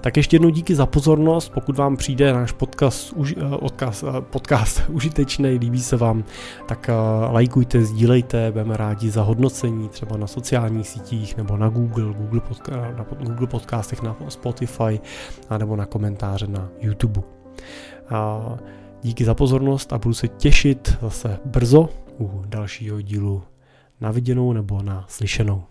Tak 0.00 0.16
ještě 0.16 0.34
jednou 0.34 0.48
díky 0.48 0.74
za 0.74 0.86
pozornost, 0.86 1.48
pokud 1.48 1.76
vám 1.76 1.96
přijde 1.96 2.32
náš 2.32 2.52
podcast, 2.52 3.12
už, 3.12 3.34
odkaz, 3.60 4.04
podcast 4.20 4.82
užitečný, 4.88 5.58
líbí 5.58 5.82
se 5.82 5.96
vám, 5.96 6.24
tak 6.68 6.90
lajkujte, 7.30 7.84
sdílejte, 7.84 8.50
budeme 8.52 8.76
rádi 8.76 9.10
za 9.10 9.22
hodnocení 9.22 9.88
třeba 9.88 10.16
na 10.16 10.26
sociálních 10.26 10.88
sítích 10.88 11.36
nebo 11.36 11.56
na 11.56 11.68
Google, 11.68 12.14
Google, 12.14 12.40
podca- 12.40 12.96
na 12.96 13.06
Google 13.20 13.46
podcastech, 13.46 14.02
na 14.02 14.16
Spotify 14.28 15.00
a 15.48 15.58
nebo 15.58 15.76
na 15.76 15.86
komentáře 15.86 16.46
na 16.46 16.68
YouTube. 16.80 17.22
Díky 19.02 19.24
za 19.24 19.34
pozornost 19.34 19.92
a 19.92 19.98
budu 19.98 20.14
se 20.14 20.28
těšit 20.28 20.96
zase 21.02 21.38
brzo 21.44 21.88
u 22.20 22.42
dalšího 22.46 23.00
dílu 23.00 23.42
na 24.00 24.10
viděnou 24.10 24.52
nebo 24.52 24.82
na 24.82 25.04
slyšenou. 25.08 25.64